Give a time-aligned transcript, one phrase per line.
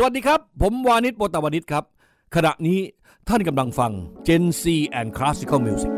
[0.00, 1.84] สวัสดีครับ ผมวานิชโปตวานิชครับ
[2.34, 2.78] ขณะนี้
[3.28, 3.92] ท่านกำลังฟัง
[4.26, 4.64] Gen C
[5.00, 5.92] and Classical Music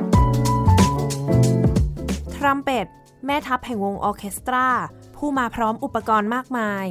[2.34, 2.86] ทรัมเป็ต
[3.26, 4.66] แม่ทัพแห่งวงออเคสตรา
[5.16, 6.86] ผู้มาพร้อมอุปกรณ์มากมาย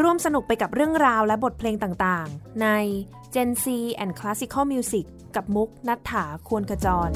[0.00, 2.68] ร่วมสนุกไปกับเรื่องราวและบทเพลงต่างๆ ใน
[3.34, 3.66] Gen C
[4.02, 5.04] and Classical Music
[5.36, 7.10] กับมุกนัฐถาควรขจร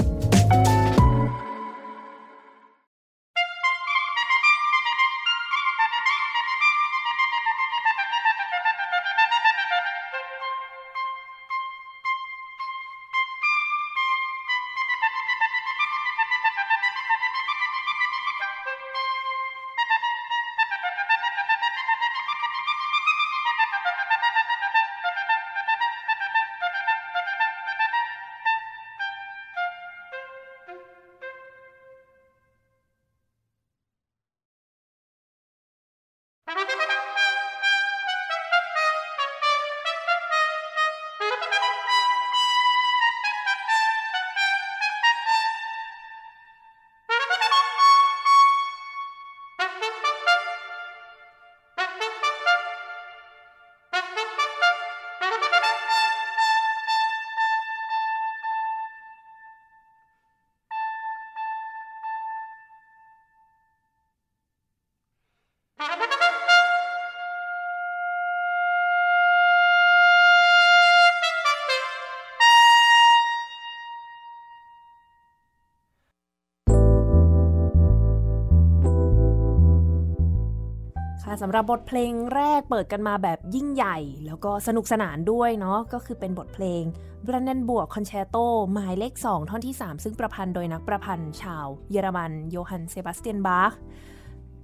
[81.41, 86.83] สำหรับบทเพลงแรกเปิดกันมาแบบยิ่งใหญ่ แล้วก็สนุกสนานด้วยเนาะก็คือเป็นบทเพลง
[87.27, 89.75] b r a n d e n b u r g Concerto หมายเลข 2 ท่อนที่
[89.89, 93.75] 3 ซึ่งประพันธ์โดยนักประพันธ์ชาวเยอรมันโยฮันเซบาสเตียนบาร์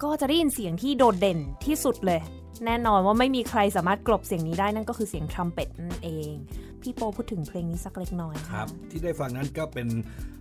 [0.04, 2.22] ก็จะได้ยินเสียงที่โดดเด่นที่สุดเลย
[2.66, 6.34] แน่นอนว่าไม่มีใครสามารถกลบเสียงนี้ได้นั่นก็คือเสียงทรัมเป็ตนั่นเอง
[6.82, 9.88] พี่โปพูดถึงเพลงนี้สักเล็กน้อยครับ ที่ได้ฟังนั้นก็เป็น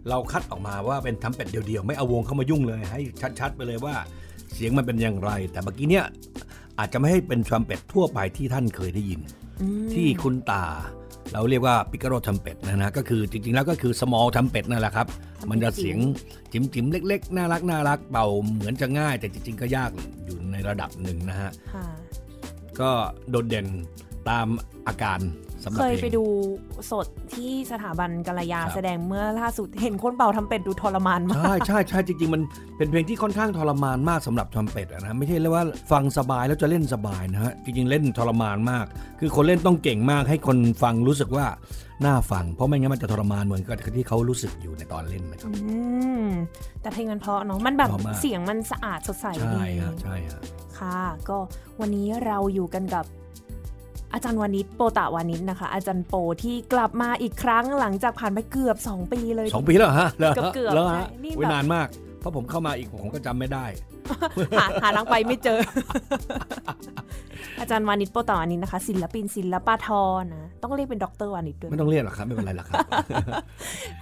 [0.09, 3.01] เราคัดออกมาว่าเป็นทำเป็ดเดียวๆ ไม่เอาวงเข้ามายุ่งเลยให้
[3.41, 3.95] ชัดๆ ไปเลยว่า
[4.55, 6.07] เสียงมันเป็นอย่างไร แต่เมื่อกี้เนี่ย
[6.79, 9.21] อาจจะไม่ให้เป็นทรัมเป็ตทั่วไปที่ท่านเคยได้ยิน
[9.93, 10.65] ที่คุณตา
[11.33, 15.07] เราเรียกว่าปิกาโรทรัมเป็ตนะนะก็คือจริงๆแล้วก็คือ small ทรัมเป็ตนั่นแหละครับ
[15.51, 15.99] มันจะเสียง
[16.53, 19.91] จิ๋มจิ๋มๆเล็ก ๆ น่ารักน่ารักเป่าเหมือนจะง่าย แต่จริง ๆ ก็ยาก
[20.25, 21.87] อยู่ในระดับหนึ่งนะฮะค่ะ
[22.81, 22.91] ก็
[23.31, 23.67] โดดเด่น
[24.29, 24.47] ตาม
[24.87, 26.25] อาการสำหรับ เคยเพลไปงดู
[26.91, 32.43] สดที่สถาบันกัลยาครับแสดงเมื่อล่าสุดเห็นคนเป่าทำเป็ดดูทรมานมาก ใช่ใช่ใช่จริงๆ มัน
[32.77, 38.87] เป็นเพลงที่ค่อนข้างทรมานมากสำหรับทรัมเป็ตอะนะไม่ใช่เลยว่าฟังสบายแล้วจะเล่นสบายนะฮะจริงๆเล่นทรมานมาก
[39.21, 41.47] คือคนเล่นต้องเก่งมากให้คนฟังรู้สึกว่า
[42.05, 45.77] น่าฟัง เพราะไม่งั้นมันจะทรมานเหมือนกับที่เขารู้สึกอยู่ในตอนเล่นนะครับอื
[46.25, 46.27] ม
[46.83, 50.41] แต่เพลงมันเพราะเนาะมันแบบเพราะมากเสียงมันสะอาดสดใสใช่ดีฮะใช่ฮะ
[50.79, 51.39] ค่ะ ก็
[51.81, 53.05] วันนี้เราอยู่กันกับ
[54.13, 60.25] อาจารย์วานิชโปตะวานิชนะคะ อาจารย์โปที่กลับมาอีกครั้งหลังจากผ่านไปเกือบ 2 ปีเลยสองปีแล้วเหรอฮะหร
[60.55, 61.89] เกือบๆแล้วฮะใช่นี่อุ๊ยแบบนานมาก
[62.21, 63.65] เพราะผมเข้ามาอีกผมก็จำไม่ได้
[64.59, 65.59] หาหาทางไปไม่เจอ
[67.61, 69.89] อาจารย์วานิชโปตะวนิชนะคะ ศิลปินศิลปท
[70.35, 72.79] นะต้องเรียกเป็นด็อกเตอร์วานิชด้วยไม่ต้องเรียกหรอกครับไม่เป็นไรหรอกครับ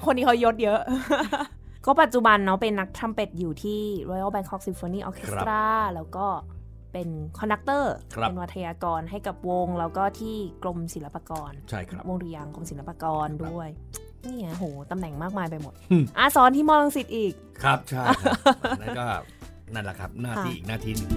[0.04, 0.78] คนนี้เขายศเยอะ
[1.86, 6.26] ก็ปัจจุบันเนาะเป็นนักทรัมเป็ตอยู่ที่ Royal Bangkok Symphony Orchestra แล้วก็
[6.92, 13.68] เป็น conductor ครับเป็นวาทยกรให้กับวง แล้วก็ที่กรมศิลปากรใช่ครับวงดุริยางค์กรมศิลปากรด้วย
[14.24, 17.32] นี่ไงโหตำแหน่งมากมายไปหมดอืมอาสอนที่มอลังสิตอีก
[17.64, 19.06] ครับใช่ครับนั่นก็
[19.74, 21.10] นั่นแหละครับหน้าที่ค่ะอีกหน้าที่หนึ่ง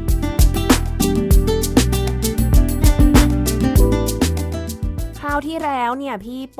[5.19, 6.59] คราวที่แล้วเนี่ยพี่โป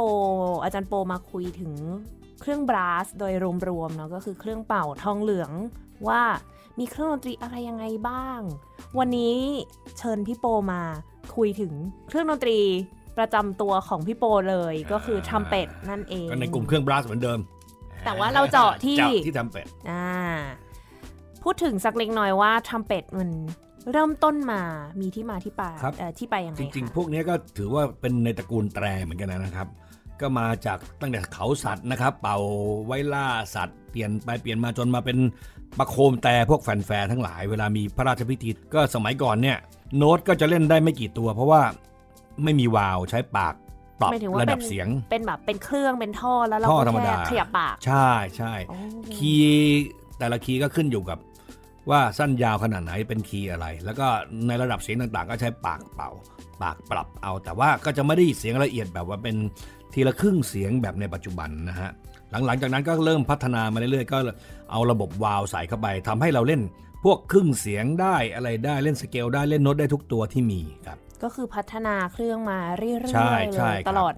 [0.64, 1.74] อาจารย์โปมาคุยถึง
[2.42, 3.34] เครื่องบราสโดย
[3.70, 5.52] รวมๆเนาะก็คือเครื่องเป่าทองเหลือง
[6.08, 6.22] ว่า
[6.80, 8.40] มีเครื่องดนตรีอะไรยังไงบ้าง
[9.00, 9.36] วันนี้
[9.98, 10.82] เชิญพี่โปมา
[11.36, 11.74] คุยถึง
[12.08, 12.60] เครื่องดนตรี
[13.18, 17.40] ประจำตัวของพี่โปเลยก็คือทรัมเป็ตนั่นเองก็ในกลุ่มเครื่องบลัสเหมือนเดิม
[18.06, 20.06] แต่ว่าเราเจาะที่เจาะที่ทำเป็ดอ่า
[21.44, 23.30] พูดถึงสักเล็กน้อยว่าทรัมเป็ตมัน
[23.92, 24.62] เริ่มต้นมา
[25.02, 29.68] มีที่มาที่ไปครับเอ่อที่ไปยังไงจริงคะๆพวกนี้ก็ถือว่าเป็นในตระกูลแตรเหมือนกันนะครับ
[30.22, 32.38] ก็มาจากตั้งแต่เขาสัตว์นะครับ เป่า
[32.86, 35.18] ไว้ล่าสัตว์ เปลี่ยนไปเปลี่ยนมาจนมาเป็น
[35.80, 39.58] ประโคมแต่พวกแฟนๆทั้งหลาย เวลามีพระราชพิธีก็สมัยก่อนเนี่ย
[39.98, 41.62] โน้ตก็จะเล่นได้ไม่กี่ตัว เพราะว่า
[42.44, 43.54] ไม่มีวาล์วใช้ปาก
[44.02, 48.78] ปรับหมายถึงว่าระดับเป็นเสียง เป็นแบบเป็นเครื่องเป็นท่อแล้วเราท่อก็ธรรมแค่ดาขยับปาก ใช่ใช่โอ้
[49.16, 49.84] คีย์
[50.20, 51.20] แต่ละคีย์ก็ขึ้นอยู่กับ
[51.90, 54.08] ว่าสั้นยาวขนาดไหนเป็นคีย์อะไร แล้วก็
[54.48, 56.10] ในระดับเสียงต่างๆ ก็ใช้ปากเป่า
[56.62, 59.36] ปากปรับเอา แต่ว่าก็จะไม่ได้เสียงละเอียดแบบว่าเป็น
[59.94, 61.92] ทีละครึ่งเสียงแบบในปัจจุบันนะฮะ
[62.46, 64.18] หลังๆจากนั้นก็เริ่มพัฒนามาเรื่อยๆ ก็
[64.74, 66.62] เอาระบบวาล์วใส่เข้าไปทำให้เราเล่น
[67.04, 74.14] พวกครึ่งเสียงได้อะไรได้เล่นสเกลได้เล่นโน้ตได้ทุกตัวที่มีครับ ก็คือพัฒนาเครื่องมาเรื่อยๆใช่เลใช่ยครับตลอด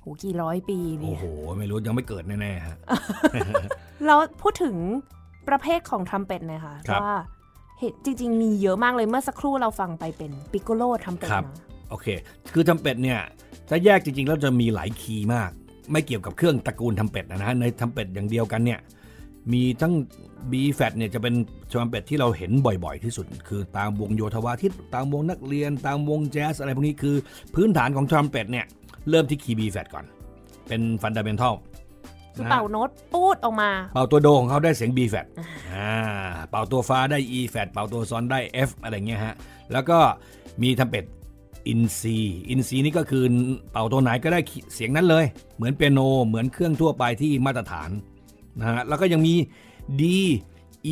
[0.00, 1.24] โหกี่ร้อยปีนี่โอ้โห
[1.58, 2.76] ไม่รู้ยังไม่เกิดแน่ๆฮะ
[4.06, 4.76] แล้วพูดถึง
[5.48, 7.14] ประเภทของทรัมเป็ตหน่อยค่ะครับว่า
[7.78, 11.50] เห็นจริง ๆ มีเยอะมากเลยเมื่อสักครู่เราฟังไปเป็นปิคโคโลทรัมเป็ตครับนะ
[11.90, 12.06] โอเค
[12.52, 13.20] คือทรัมเป็ตเนี่ย
[13.68, 15.50] ถ้าแยกจริงๆแล้วจะมีหลายคีย์มาก
[15.92, 18.80] ไม่เกี่ยวกับเครื่องตระกูลทรัมเป็ตนะฮะในทรัมเป็ตอย่างเดียวกันเนี่ย
[19.52, 19.92] มีทั้ง
[20.50, 21.34] B fat เนี่ยจะเป็น
[21.70, 27.16] ทำเป็ดที่เราเห็นบ่อยๆที่สุด คือตามวงโยธวาทิตตามวงนักเรียน ตามวงแจ๊สอะไรพวกนี้คือ
[27.54, 28.66] พื้นฐานของทรัมเป็ดเนี่ย
[29.10, 30.04] เริ่มที่คีย์ B fat ก่อน
[30.68, 31.54] เป็นฟันดั m เ n นทัล
[32.36, 35.26] คือเป่าโน้ตปูดออกมา เป่าตัวโดของเขาได้เสียง B flat
[35.74, 35.92] อ่า
[36.50, 39.34] เป่าตัวฟ้าได้ E flat เป่าตัวซอนได้ F อะไรเงี้ยฮะ
[39.72, 39.98] แล้วก็
[40.62, 41.04] มีทำเป็ด
[41.68, 42.16] อินซี
[42.50, 43.24] อินซีนี่ก็คือ
[43.72, 44.40] เป่าตัวไหนก็ได้
[44.74, 45.24] เสียงนั้นเลย
[45.56, 47.90] เหมือนเปียโนเหมือนเครื่องทั่วไปที่มาตรฐาน
[48.58, 49.34] นะฮะแล้วก็ยังมี
[50.00, 50.02] D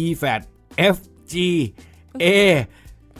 [0.00, 0.40] E flat
[0.94, 0.96] F
[1.32, 1.34] G
[2.22, 2.24] A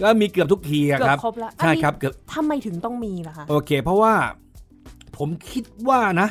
[0.03, 4.15] ก็มีเกือบทุกคีย์อะเกือครับบครบแล้วใช่อันนี้ครับเกือบทำไมถึงต้องมีล่ะคะ โอเค เพราะว่า
[5.17, 6.29] ผมคิดว่านะ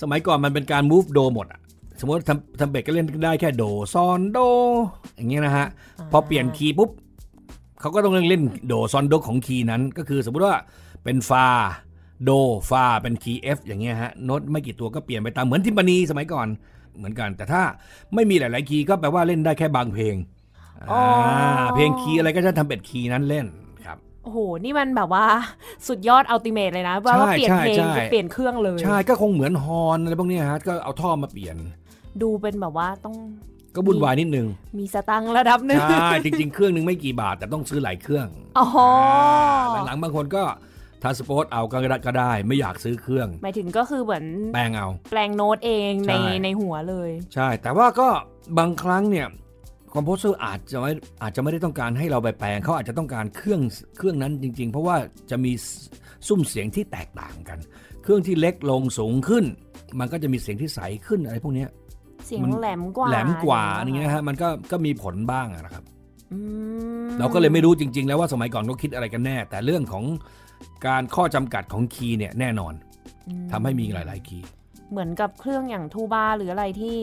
[0.00, 1.60] สมัยก่อนมันเป็นการ move โดหมดอะ
[2.00, 3.64] สมมติทำทำเบสก็เล่นได้แค่โด
[3.94, 4.38] ซอนโด
[5.16, 5.66] อย่างเงี้ยนะฮะ
[6.12, 6.90] พอเปลี่ยนคีย์ปุ๊บ
[7.80, 10.56] เขาก็ต้องเล่นโดซอนโดของคีย์นั้น ก็คือสมมติว่า
[11.04, 11.46] เป็นฟา
[12.24, 12.30] โด
[12.70, 16.46] ฟาเป็นคีย์ F อย่างเงี้ยฮะโน้ตไม่กี่ตัวก็เปลี่ยนไปตามเหมือนทิมปานีสมัยก่อน
[16.96, 17.62] เหมือนกัน แต่ถ้า
[18.14, 20.16] ไม่มีหลาย ๆ คีย์ก็แปลว่าเล่นได้แค่บางเพลง
[20.90, 23.46] อ๋ออ่าเพลงคีย์อะไรก็จะทรัมเป็ตคีย์นั้นเล่น
[23.84, 25.24] ครับโอ้โห นี่มันแบบว่า
[25.88, 31.56] สุดยอด ultimate เลยนะ ว่าใช่ว่าเปลี่ยนเพลงใช่ใช่คือเปลี่ยนเครื่องเลย ใช่ ก็คงเหมือนฮอร์นอะไรพวกเนี้ยฮะ ก็เอาท่อมาเปลี่ยน
[32.22, 33.16] ดูเป็นแบบว่าต้อง
[33.74, 34.46] ก็วุ่นวายนิดนึง
[34.78, 38.26] มีสตังค์ระดับหนึ่งใช่ จริง ๆ เครื่องหนึ่งไม่กี่บาท แต่ต้องซื้อหลายเครื่อง
[38.58, 40.42] อ๋อาหลังๆบางคนก็
[41.06, 44.24] ทาสปอร์ตเอาก็ได้ก็ได้ ไม่อยากซื้อเครื่องหมายถึงก็คือเหมือน
[44.54, 48.08] แปลงเอา แปลงโน้ตเองในใช่ในหัวเลย ใช่ แต่ว่าก็
[48.58, 49.26] บางครั้งเนี่ย
[49.94, 50.92] composer อาจจะไม่
[51.22, 53.60] อาจจะไม่ได้ต้องการให้เราไปแปลงเขาอาจจะต้องการเครื่อง
[53.96, 54.96] เครื่องนั้นจริง ๆ เพราะว่า
[55.30, 55.52] จะมี
[56.28, 57.58] สุ้มเสียงที่แตกต่างกัน
[58.02, 59.44] เครื่องที่เล็กลงสูงขึ้น
[60.00, 61.68] มันก็จะมีเสียงที่ใสขึ้นอะไรพวกเนี้ย
[62.26, 65.84] เสียงมันแหลมกว่าแหลมกว่าออย่าย่างงเงี้เงี้ยยฮะมันก็ก็มีผลบ้างอะนะครับ
[66.32, 66.38] อื
[67.06, 70.04] มเราก็เลยไม่รู้จริง ๆ แล้วว่าสมัยก่อนเขาคิดอะไรกันแน่ แต่เรื่องของ
[70.86, 72.74] การข้อจำกัดของคีย์เนี่ยแน่นอน
[73.28, 74.46] อืมทำให้มีหลาย ๆ คีย์
[74.90, 76.98] เหมือนกับเครื่องอย่างทูบาหรืออะไรที่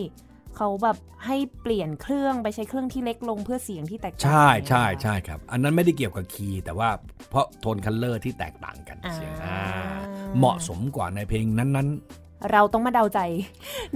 [0.58, 6.90] เขาแบบให้เปลี่ยนเครื่องไปใช้เครื่องที่เล็กลงเพื่อเสียงที่แตกต่างใช่ใช่อย่างเงี้ยใช่ครับ อันนั้นไม่ได้เกี่ยวกับคีย์แต่ว่า
[7.30, 9.60] เพราะ tone color ที่แตกต่างกันอ่าเสียงอ่า
[10.38, 11.90] เหมาะสมกว่าในเพลงนั้น
[12.52, 13.20] เราต้องมาเดาใจ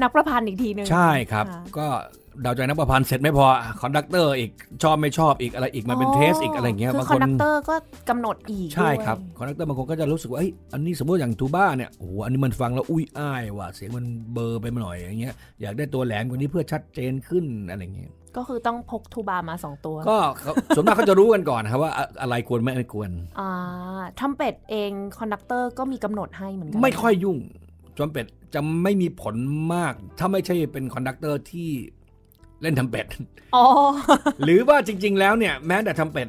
[0.02, 1.88] นักประพันธ์อีกทีหนึ่งๆใช่ครับะก็
[2.27, 3.46] เดาใจนักประพันธ์เสร็จไม่พอ
[3.82, 4.52] conductor อีก
[4.84, 7.76] ชอบไม่ชอบอีกอะไรอีกมันเป็น taste อีกอะไรอย่างเงี้ยคืบางคคอนนดักเตอร์ก็
[8.10, 23.50] กำหนดอีกใช่ด้วยครับ conductor บางคนก็จะรู้สึกว่าเอ้ยอันนี้สมมติอย่างทูบ้าเนี่ยโอ้โหอันนี้มันฟังแล้วอุ้ยอ้ายว่ะเสียงมันเบลอร์ไปหน่อยอย่างเงี้ยอยากได้ตัวแหลมกว่านี้เพื่อชัดเจนขึ้นอะไรอย่างเงี้ยก็คือต้องพกทูบามาสองตัว ก็เขาส่วนมากเขาจะรู้กันก่อนนะครับว่าอะอะไรควรไม่ควรอ่า
[24.20, 27.38] ทรัมเป็ตเอง conductor ก็มีกำหนดให้เหมือนกัไม่ค่อยยุ่ง
[27.98, 29.36] ทรัมเป็ตจะไม่มีผล
[29.74, 31.70] มาก ถ้าไม่ใช่เป็น conductor ที่
[32.62, 33.06] เล่นทรัมเป็ต
[33.56, 33.66] อ๋อ
[34.44, 36.28] หรือว่าจริง ๆ แล้วเนี่ยแม้แต่ทรัมเป็ต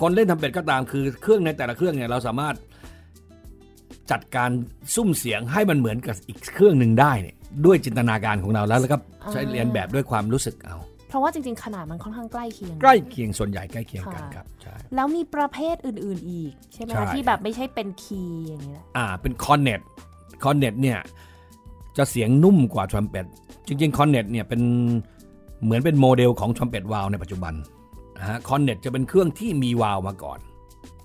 [0.00, 2.54] คนเล่นทรัมเป็ตก็ตามคือเครื่องในแต่ละเครื่องเนี่ยเราสามารถ
[4.10, 4.50] จัดการ
[4.94, 8.98] สุ้มเสียงให้มันเหมือนกับอีกเครื่องหนึ่งได้เนี่ยด้วยจินตนาการของเราแล้วแล้วก็
[9.32, 10.76] ใช้อ่าเลียนแบบด้วยความรู้สึกเอา
[11.08, 19.80] เพราะว่าจริง ๆ ขนาดมันค่อนข้างใกล้เคียง ใกล้เคียงส่วนใหญ่ใกล้เคียงกันค่ะครับใช่แล้วมีประเภทอื่นๆอีก ใช่ไหมใช่คะที่แบบไม่ใช่เป็นคีย์อย่างนี้แหละอ่าเป็นคอร์เน็ต
[20.44, 20.98] คอร์เน็ตเนี่ย
[21.96, 23.26] จะเสียงนุ่มกว่าทรัมเป็ต
[23.66, 24.62] จริงๆคอร์เน็ตเนี่ยเป็น
[25.64, 27.54] เหมือนเป็นโมเดลของทรัมเป็ตวาล์วในปัจจุบัน
[28.18, 30.38] นะฮะคอร์เน็ตจะเป็นเครื่องที่มีวาล์วมาก่อน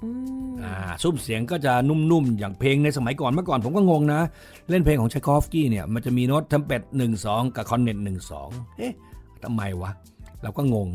[0.03, 0.09] อื
[0.49, 4.21] มอ่าสุ้มเสียงก็จะนุ่มๆ อย่างเพลงในสมัยก่อนเมื่อก่อนผมก็งงนะ
[4.69, 8.93] เล่นเพลงของไชคอฟสกี้เนี่ย มันจะมีโน้ตทรัมเป็ตหนึ่งสองกับคอร์เน็ตหนึ่งสองเอ๊ะ
[9.43, 9.91] ทำไมวะ
[10.43, 10.87] เราก็งง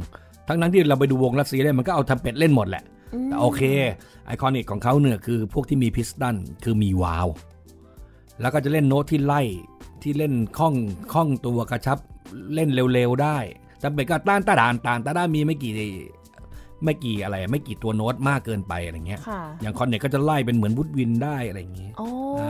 [0.49, 2.85] ทั้งนั้นที่เราไปดูวงรัสเซียเล่นมันก็เอาทรัมเป็ตเล่นหมดแหละ
[3.27, 3.63] แต่โอเค
[4.27, 7.29] iconic ของเขาเนี่ยคือพวกที่มี piston คือมีวาล์ว
[8.41, 9.43] แล้วก็จะเล่นโน้ตที่ไล่
[10.03, 10.75] ที่เล่นคล่อง
[11.13, 11.99] คล่องตัวกระชับ
[12.55, 13.39] เล่นเร็วๆได้
[13.83, 15.73] จำเป็นก็ต้านตาดานตานตาด้ามีไม่กี่
[16.85, 22.07] ไม่กี่อะไรไม่กี่ตัวโน้ตมากเกินไปอะไรเงี้ยค่ะอย่างคอร์เน็ตก็จะไล่เป็นเหมือน woodwind ได้อะไรอย่างงี้โอ้
[22.41, 22.49] อ่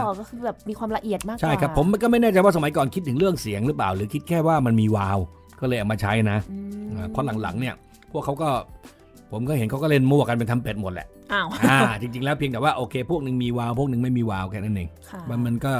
[0.00, 5.18] าก็คือแบบมีความละเอียดมากกว่าใช่ครับ ผมก็ไม่แน่ใจว่าสมัยก่อนคิดถึงเรื่องเสียงหรือเปล่า หรือคิดแค่ว่ามันมีวาลว
[5.60, 7.74] ก็เลยเอามาใช้นะอืมอ่าเพราะหลังๆเนี่ย
[8.12, 8.50] พวกเขาก็
[9.32, 15.72] ผมก็เห็นเขาก็เล่นมั่วกันเป็นทำเป็ดหมดแหละอ้าวอ่าจริงๆแล้วเพียงแต่ว่าโอเค พวกหนึ่งมีวาลวพวกหนึ่งไม่มีวาลวแค่นั้นเองค่ะมันมันก็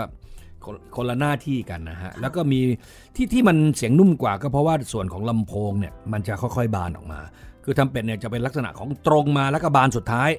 [0.64, 2.60] คนคนละหน้าที่กันนะฮะ แล้วก็มี
[3.16, 7.20] ที่ที่มันเสียงนุ่มกว่าก็เพราะว่าส่วนของลำโพงเนี่ยมันจะค่อยๆบานออกมา
[7.64, 10.30] คือทำเป็ดเนี่ยจะเป็นลักษณะของตรงมาแล้วก็บานสุดท้าย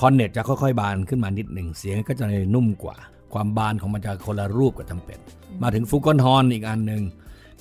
[0.00, 2.96] คอนเน็ตจะค่อยๆ บานขึ้นมานิดหนึ่งเสียงก็จะนุ่มกว่า
[3.32, 5.20] ความบานของมันจะคนละรูปกับทำเป็ด
[5.62, 7.02] มาถึงฟูกอนฮอนอีกอันหนึ่ง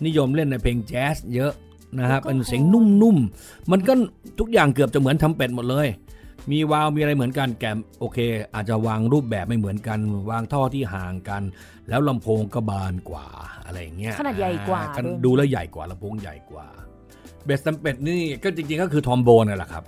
[0.05, 1.53] นิยมเล่นในเพลงแจ๊สเยอะ
[1.99, 3.93] นะฮะเป็นเสียงนุ่มๆ มันก็
[4.39, 5.87] ทุกอย่างเกือบจะเหมือนทำเป็ดหมดเลย
[6.51, 8.17] มีวาล์วมีอะไรเหมือนกันแกมโอเค
[8.55, 9.99] อาจจะวางรูปแบบไม่เหมือนกัน
[10.31, 11.43] วางท่อที่ห่างกัน
[11.89, 13.27] แล้วลำโพงก็บานกว่า
[13.65, 16.65] อะไรอย่างเงี้ยขนาดใหญ่กว่าอ่ด้วยดูแล้วใหญ่กว่าลำโพงใหญ่กว่า
[17.45, 19.83] เบสทรัมเป็ตนี่ก็จริง ๆ ก็คือทรอมโบนนั่นแหละครับ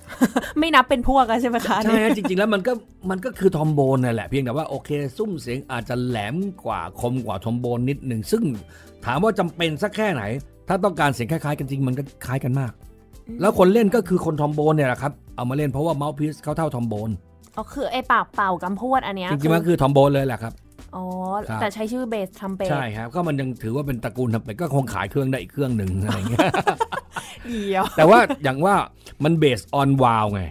[0.60, 2.74] ไม่นับเป็นพวกอะใช่ไหมคะใช่ฮะจริง ๆ แล้วมันก็
[3.10, 6.36] มันก็คือทรอมโบนนั่นแหละเพียงแต่ว่าโอเค สุ้มเสียงอาจจะแหลม
[6.66, 8.44] กว่าคมกว่าทรอมโบนนิดหนึ่งซึ่ง
[9.06, 10.24] ถามว่าจำเป็นสักแค่ไหน
[10.68, 12.72] ถ้าต้องการเสียงคล้ายๆ กันจริงมันก็คล้ายกันมาก
[13.42, 17.10] แล้วคนเล่นก็คือคนทรอมโบนเนี่ยแหละครับ เอามาเล่นเพราะว่า mouthpiece เขาเท่าทรอมโบน
[17.58, 20.54] อ๋อคือไอ้ปากเป่ากำพวดอันเนี้ยจริงๆมันคือทรอมโบนเลยแหละครับ
[20.96, 21.04] อ๋อ
[21.50, 26.48] ครับแต่ใช้ชื่อเบสทรัมเป็ตใช่ครับ ก็มันยังถือว่าเป็นตระกูลทำเป็ดก็คงขายเครื่องได้อีกเครื่องหนึ่งอะไรอย่างเงี้ย
[27.48, 28.76] เดียวแต่ว่าอย่างว่า
[29.24, 30.44] มันเบสออนวาวไง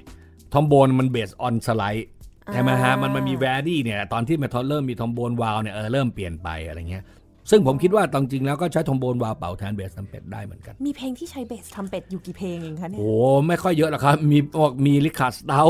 [0.52, 2.08] ทอมโบนมันเบสออนสไลด์
[2.52, 7.04] ใช่ไหมฮะมันมันมีแวร์ดี้เนี่ย ตอนที่เมทัลเริ่มมีทอมโบนวาวเนี่ยเออเริ่มเปลี่ยนไปอะไรเงี้ย
[7.50, 13.10] ซึ่งผมคิดว่าตอนจริงแล้วก็ใช้ทอมโบนวาวเป่าแทนเบสทำเป็ดได้เหมือนกัน มีเพลงที่ใช้เบสทำเป็ดอยู่กี่เพลงเองคะเนี่ย โอ้
[13.48, 15.64] ไม่ค่อยเยอะหรอกครับ มีบอกมีลิคาสเตา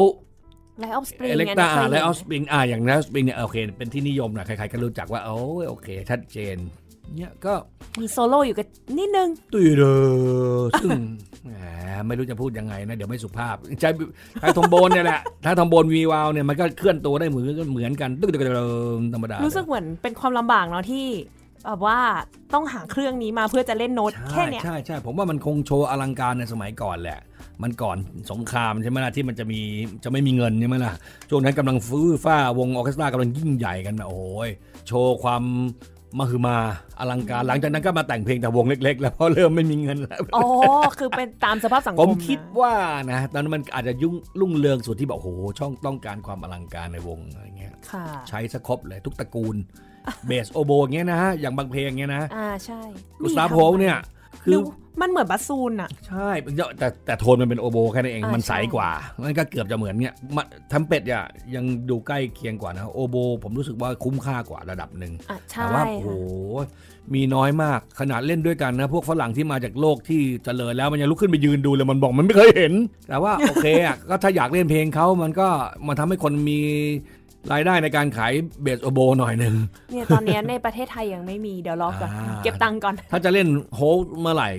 [0.80, 6.56] ไลออฟสปริงเอเล็กตาและออฟสปริอ่าอย่าง Rite of Spring เนี่ยโอเค เป็นที่นิยมนะใครๆก็รู้จักว่าโอ้ยโอเค ชัดเจน
[7.16, 7.54] เนี่ยก็
[8.00, 8.66] มีโซโล่อยู่กัน
[8.98, 9.94] นิดนึงตุยเดอ
[10.80, 10.90] ซึ่ง
[11.44, 11.50] แหม
[12.06, 13.90] ไม่รู้จะพูดยังไงนะเดี๋ยวไม่สุภาพใช้
[14.40, 18.54] ใช้ทรอมโบนเนี่ยแหละถ้าทรอมโบนมีวาล์วเนี่ยมันก็เคลื่อนตัวได้เหมือนเหมือนกันตึ๊กตึ๊กตึ๊ก
[19.14, 21.06] ธรรมดารู้สึกเหมือนเป็นความลำบากเนาะที่
[21.66, 21.98] แบบว่า
[22.54, 27.20] ต้องหาเครื่องนี้มาเพื่อจะเล่นโน้ตแค่ใช่เนี้ยใช่ใช่ผมว่ามันคงโชว์อลังการในสมัยก่อนแหละ
[27.62, 27.96] มันก่อน
[28.30, 29.60] สงครามใช่ไหมล่ะที่มันจะมี
[30.04, 30.92] จะไม่มีเงินใช่ไหมล่ะ
[31.30, 34.50] ช่วงนั้นกำลังฟื้นฟ้าวงออร์เคสตรากำลังยิ่งใหญ่กันแบบโอ้ย
[34.86, 35.42] โชว์ความ
[36.18, 36.58] มหึมา
[36.98, 40.46] อลังการหลังจากนั้นก็มาแต่งเพลงแต่วงเล็ก ๆ แล้วเพราะเริ่มไม่มีเงินแล้วอ๋อ
[40.98, 42.72] คือเป็นตามสภาพสังคผมมนะคิดว่า
[43.10, 49.56] นะตอนนั้นมันอาจจะยุ่งรุ่งเรืองสุดที่บอกโอ้โหช่องต้องการความอลังการในวงอะไรเงี้ยค่ะใช้สครบเลยทุกตระกูล
[50.26, 52.80] เบสโอโบเงี้ยนะฮะอย่างบางเพลงเงี้ยนะอ่าใช่
[53.20, 53.96] กุสตาโพทำเนี่ย
[54.42, 54.62] คืดูอ
[55.00, 56.28] มันเหมือนบัสซูนอะใช่
[56.78, 58.90] แต่แต่โทนมันเป็นโอโบแค่นั้นเองอ่ามันใสใช่กว่า
[59.24, 66.08] มันก็เกือบจะเหมือนเงี้ยมาทำเป็ดอะยังดูใกล้เคียงกว่านะโอโบ ผมรู้สึกว่าคุ้มค่ากว่าระดับหนึ่งอะใช่แต่ว่าโอ้โห
[66.58, 72.72] ค่ะมีน้อยมากขนาดเล่นด้วยกันนะ พวกฝรั่งที่มาจากโลกที่เจริญแล้วมันยังลุกขึ้นไปยืนดูเลยมันบอกมันไม่เคยเห็น
[73.08, 75.48] แต่ว่าโอเคอะก็ถ้าอยากเล่นเพลงเขามันก็
[75.86, 76.60] มาทำให้คนมี
[77.52, 78.32] รายได้ในการขาย
[78.62, 79.54] bass oboe หน่อยหนึ่ง
[79.90, 84.50] เนี่ยตอนเนี้ยในประเทศไทยยังไม่มีเดี๋ยวรอก่อนอ่าเก็บตังค์ก่อน ถ้าจะเล่นโฮลเมื่อไหร่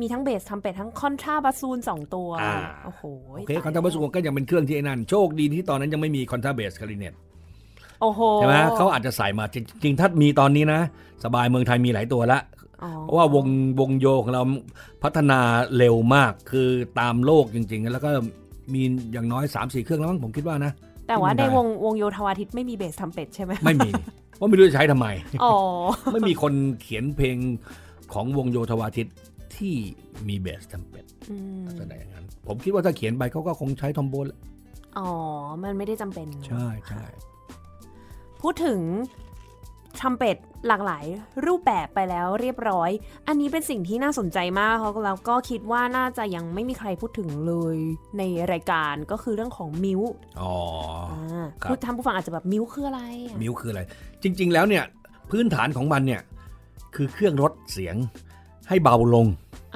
[0.00, 3.02] มีทั้ง bass trumpet ทั้ง contrabassoon สองตัวอ่าโอ้โห
[3.36, 7.14] โอเค contrabass ก็ยังเป็นเครื่องที่ไอ้นั่นโชคดีที่ตอนนั้นยังไม่มี contrabass clarinet
[8.00, 10.80] โอ้โหใช่ไหมเขาอาจจะใส่มาจริงๆถ้ามีตอนนี้นะ
[11.24, 12.38] สบายเมืองไทยมีหลายตัวละ
[12.82, 13.46] อ๋อเพราะว่าวง
[13.80, 14.42] วงโยของเรา
[15.02, 15.40] พัฒนา
[15.76, 16.68] เร็วมากคือ
[17.00, 18.10] ตามโลกจริง ๆ แล้วก็
[18.74, 18.82] มี
[19.12, 20.72] อย่างน้อย 3-4 เครื่องแล้วมั้งผมคิดว่านะ
[21.08, 23.90] แต่ว่าที่ในมันได้วงวงโยธวาทิตไม่มีเบสทำเป็ดใช่ไหมไม่มี
[24.38, 25.06] ว่าไม่รู้จะใช้ทำไม
[25.44, 25.54] อ๋อ
[26.12, 27.36] ไม่มีคนเขียนเพลง
[28.12, 29.06] ของวงโยธวาทิต
[29.56, 29.74] ที่
[30.28, 34.38] มีเบสทำเป็ดอืมแสดงอย่างนั้น ผมคิดว่าถ้าเขียนไปเขาก็คงใช้ทอมโบนแหละ
[34.98, 35.10] อ๋อ
[35.62, 37.04] มันไม่ได้จำเป็น ใช่ใช่
[38.42, 38.80] พูดถึง
[40.02, 40.36] ทำเป็ด
[40.68, 41.04] หลากหลาย
[41.46, 42.90] รูปแบบไปแล้วเรียบร้อย
[43.28, 47.76] อันนี้เป็นสิ่งที่น่าสนใจมากเขาแล้วก็คิดว่าน่าจะยังไม่มีใครพูดถึงเลย
[48.18, 50.00] ในรายการก็คือเรื่องของมิว
[50.40, 50.54] อ๋อ
[51.12, 53.82] อ่าครับพูดท่านผู้ฟังอาจจะแบบมิวคืออะไรอะมิวคืออะไร
[54.22, 54.84] จริง ๆ แล้วเนี่ย
[55.30, 56.22] พื้นฐานของมันเนี่ย
[56.94, 57.96] คือเครื่องลดเสียง
[58.68, 59.26] ให้เบาลง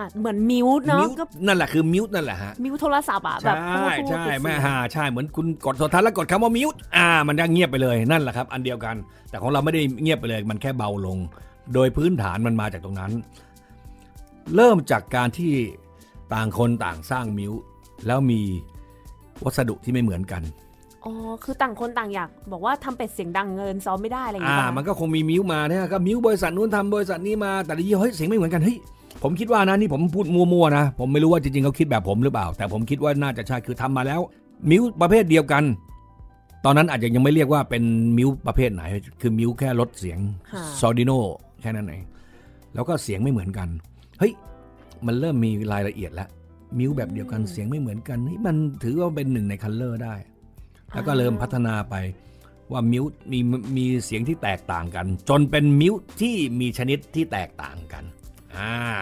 [0.01, 8.97] อะเหมือนมิวเนาะมิวก็นั่นแหละคือมิวนั่นแหละฮะมิวโทรศัพท์อะแบบใช่พูดๆใช่ปิดเสียงแม่ฮาใช่เหมือนคุณกดโทรทัศน์แล้วกดคำว่ามิวอ่า มันจะเงียบไปเลยนั่นแหละครับ อันเดียวกัน
[9.31, 11.19] แต่ของเราไม่ได้เงียบไปเลยมันแค่เบาลง
[11.75, 13.13] โดยพื้นฐานมันมาจากตรงนั้น
[14.57, 15.53] เริ่มจากการที่
[16.35, 17.53] ต่างคนต่างสร้างมิว
[18.07, 18.41] แล้วมี
[19.45, 20.43] วัสดุที่ไม่เหมือนกัน
[21.05, 21.13] อ๋อ
[21.45, 28.79] คือต่างคนต่างอยาก บอกว่าทำเป็ดเสียงดังเงินซ้อมไม่ได้อะไรอย่างอ่าเงี้ยมันก็คงมีมิวมาเนี่ยก็มิวบริษัทนู้นทำบริษัทนี้มาแต่ละยี่ห้อเฮ้ยเสียงไม่เหมือนกันเฮ้ย
[29.23, 34.21] ผมคิดว่านะนี่ผมพูดมั่วๆนะ ผมไม่รู้ว่าจริงๆเขาคิดแบบผมหรือเปล่า แต่ผมคิดว่าน่าจะใช่คือทำมาแล้ว
[34.71, 35.65] มิวประเภทเดียวกัน
[36.65, 37.85] ตอนนั้นอาจจะยังไม่เรียกว่าเป็น
[38.19, 38.83] มิวประเภทไหน
[39.21, 40.19] คือมิวแค่ลดเสียง
[40.53, 41.13] ค่ะ sordino
[41.61, 42.03] แค่นั้นเอง
[42.75, 43.69] แล้วก็เสียงไม่เหมือนกัน
[44.19, 44.33] เฮ้ย
[45.07, 46.29] มันเริ่มมีรายละเอียดแล้ว
[46.79, 50.15] mute แบบเดียวกันเสียงไม่เหมือนกันนี่มันถือว่าเป็นหนึ่งใน color ได้
[50.93, 51.95] แล้วก็เริ่มพัฒนาไป
[52.73, 53.39] ว่า mute มี
[53.77, 58.20] มีเสียงที่แตกต่างกัน จนเป็น mute ที่มีชนิดที่แตกต่างกันอ่า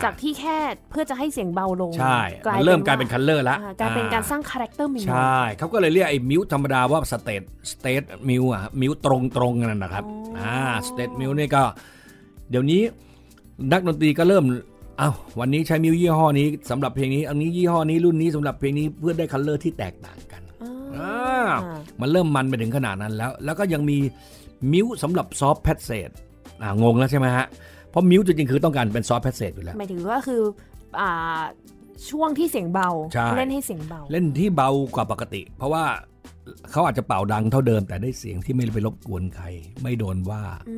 [0.04, 0.56] จากที่แค่
[0.90, 2.20] เพื่อจะให้เสียงเบาลงใช่
[2.54, 7.42] มันเริ่มกลายเป็น color แล้วอ่ากลายเป็นการสร้าง character ใหม่ๆใช่เขาก็เลยเรียกไอ้ mute ธรรมดาว่า straight
[7.72, 11.62] straight mute อะ mute ตรงตรงๆนั่นนะครับอ๋ออ่อ่า straight mute นี่ก็
[12.50, 12.82] เดี๋ยวนี้
[13.72, 14.44] นักดนตรีก็เริ่ม
[15.00, 23.98] อ้าววันนี้ใช้ mute ยี่ห้อนี้สำหรับเพลงนี้ อันนี้ยี่ห้อนี้รุ่นนี้สำหรับเพลงนี้เพื่อได้ color ที่แตกต่างกันอ่าอ่ามันเริ่มมันไปถึงขนาดนั้นแล้ว แล้วก็ยังมี
[24.72, 26.10] mute สำหรับ soft passage
[26.62, 27.46] อ่างงแล้วใช่ไหมฮะ
[27.90, 30.42] เพราะ mute จริงๆคือต้องการเป็น soft passage อยู่แล้วหมายถึงว่าคือ
[31.00, 31.40] อ่า
[32.10, 35.84] ช่วงที่เสียงเบาใช่เล่นให้เสียงเบา เล่นที่เบากว่าปกติ เพราะว่า
[36.70, 39.46] เขาอาจจะเป่าดังเท่าเดิม แต่ได้เสียงที่ไม่ไปรบกวนใคร
[39.82, 40.76] ไม่โดนว่าอื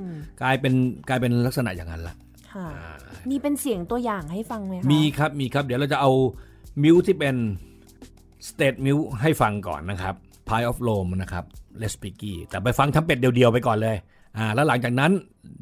[0.00, 0.04] ม
[0.42, 0.74] กลายเป็น
[1.08, 2.14] กลายเป็นลักษณะอย่างนั้นละ
[2.52, 2.66] ค่ะ
[3.30, 6.10] มีเป็นเสียงตัวอย่างให้ฟังไหมคะมีครับมีครับ เดี๋ยวเราจะเอา
[6.82, 7.34] มิวที่เป็น
[8.48, 10.14] state มิวให้ฟังก่อนนะครับ
[10.48, 11.44] Pie of Rome นะครับ
[11.82, 13.96] Les p i g g y แต่ไปฟังทั้งเป็ดเดียวๆไปก่อนเลย
[14.38, 15.12] อ่าแล้วหลังจากนั้น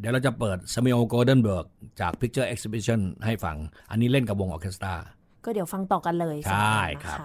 [0.01, 1.65] เดี๋ยวเราจะเปิด Samuel Goldenberg
[2.01, 3.57] จาก Picture Exhibition ให้ฟัง
[3.91, 4.95] อันนี้เล่นกับวงออร์เคสตรา
[5.45, 7.19] ก็เดี๋ยวฟังต่อกันเลยใช่สองครับ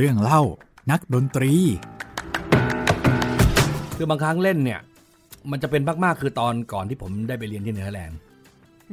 [0.00, 0.42] เรื่องเล่า
[0.90, 1.52] นักดนตรี
[3.96, 4.80] คือบางครั้งเล่นเนี่ย
[5.50, 8.18] มันจะเป็นมาก ๆ คือตอนก่อนที่ผมได้ไปเรียนที่เนเธอร์แลนด์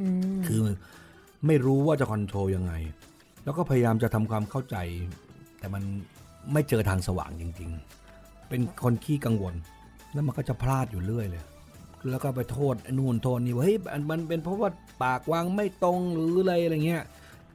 [0.00, 0.62] อืมคือ
[1.46, 2.72] ไม่รู้ว่าจะ control ยังไง
[3.44, 4.76] แล้วก็พยายามจะทำความเข้าใจ
[5.58, 5.82] แต่มัน
[6.52, 7.70] ไม่เจอทางสว่างจริง
[8.10, 9.54] ๆ เป็นคนขี้กังวล
[10.12, 11.44] แล้วมันก็จะพลาดอยู่เรื่อยเลย
[12.10, 14.70] แล้วก็ไปโทษไอ้นู่นโทษนี่ว่าเฮ้ยมันมันเป็นเพราะว่า
[15.02, 17.02] ปากวางไม่ตรงหรืออะไรอะไรเงี้ย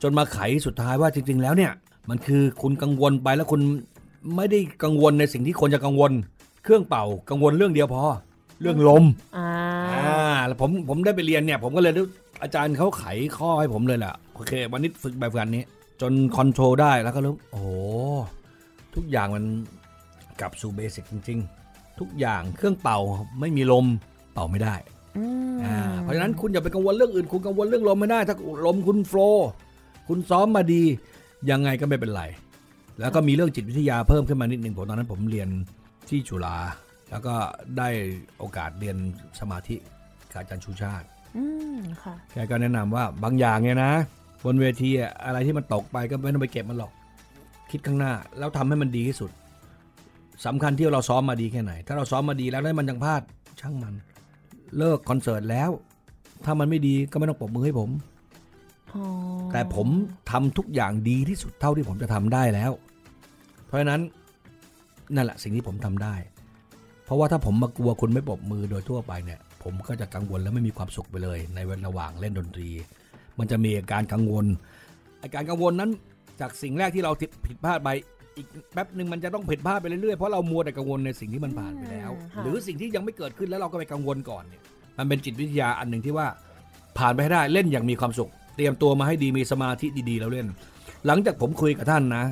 [0.02, 1.74] จนมาไขสุดท้ายว่าจริง ๆ แล้วเนี่ย
[2.10, 3.62] มันคือคุณกังวลไปแล้วคุณ
[4.36, 6.12] ไม่ได้กังวลในสิ่งที่ควรจะกังวล
[6.64, 8.04] เครื่องเป่ากังวลเรื่องเดียวพอ
[8.62, 9.04] เรื่องลม
[9.38, 9.48] อ่า
[9.94, 12.04] อ่าแล้วผมผมได้ไปเรียนเนี่ย ผมก็เลยได้
[12.44, 13.06] อาจารย์เขาไข
[13.38, 15.64] ข้อให้ผมเลยแหละโอเค วันนี้ฝึกแบบกันนี้
[16.02, 17.70] จนคอนโทรลได้แล้วก็รู้โอ้โห
[18.96, 19.46] ทุกอย่างมัน
[20.40, 23.00] กลับสู่เบสิกจริง ๆ ทุกอย่างเครื่องเป่า
[23.40, 23.86] ไม่มีลม
[24.34, 24.76] เป่าไม่ได้
[25.18, 25.24] อื
[25.56, 28.36] มอ่าเพราะฉะนั้นคุณอย่าไปกังวลเรื่องอื่น คุณกังวลเรื่องลมไม่ได้ ถ้า
[28.66, 29.48] ลมคุณโฟลว์
[30.08, 30.84] คุณซ้อมมาดี
[31.50, 32.24] ยังไงก็ไม่เป็นไร
[33.00, 35.50] แล้วก็มีเรื่องจิตวิทยาเพิ่มขึ้นมานิดหนึ่งผมตอนนั้นผมเรียน
[36.10, 36.58] ที่จุฬา
[37.10, 37.36] แล้วก็
[37.78, 37.90] ได้
[38.40, 38.98] โอกาสเรียน
[39.40, 39.76] สมาธิ
[40.32, 41.44] กับอาจารย์ชูชาติอื
[41.76, 43.94] มค่ะแกก็แนะนำว่าบางอย่างเนี่ยนะ
[44.46, 46.92] บนเวทีอะอะไรที่มันตกไปก็ไม่ต้องไปเก็บมันหรอก
[47.72, 49.32] คิดข้างหน้า แล้วทำให้มันดีที่สุด
[50.46, 53.22] สำคัญที่เราซ้อมมาดีแค่ไหน ถ้าเราซ้อมมาดีแล้วได้มันยังพลาด
[53.62, 53.94] ช่างมัน
[54.78, 55.70] เลิกคอนเสิร์ตแล้ว
[56.46, 58.11] ถ้ามันไม่ดีก็ไม่ต้องปรบมือให้ผมอ๋อ
[59.52, 59.88] แต่ผม
[60.32, 62.72] ทำทุกอย่างดีที่สุดเท่าที่ผมจะทำได้แล้ว
[63.66, 64.02] เพราะฉะนั้น
[65.16, 66.16] นั่นแหละสิ่งที่ผมทำได้
[67.06, 72.70] เพราะว่าถ้าผมมากลัวคุณไม่ปรบมือโดยทั่วไปเนี่ย ผมก็จะกังวลและไม่มีความสุขไปเลย ในเวลาระหว่างเล่นดนตรี
[73.40, 74.46] มันจะมีอาการกังวล
[75.24, 75.92] อาการกังวลนั้น
[76.40, 77.12] จากสิ่งแรกที่เรา
[77.46, 77.90] ผิดพลาดไป
[78.38, 82.12] อีกแป๊บหนึ่งมันจะต้องผิดพลาดไปเรื่อยๆเพราะเรามัวแต่กังวลในสิ่งที่มันผ่านไปแล้ว
[82.44, 84.62] หรือสิ่งที่ยังไม่เกิดขึ้นแล้วเราก็ไปกังวลก่อนเนี่ย
[84.98, 86.28] มันเป็นจิตวิทยาอันหนึ่งที่ว่า
[86.98, 90.48] ผ่านไปให้ได้เล่นอย่างมีความสุข เตรียมตัวมาให้ดีมีสมาธิดีๆแล้วเล่น
[91.08, 92.26] หลังจากผมคุยกับท่านนะ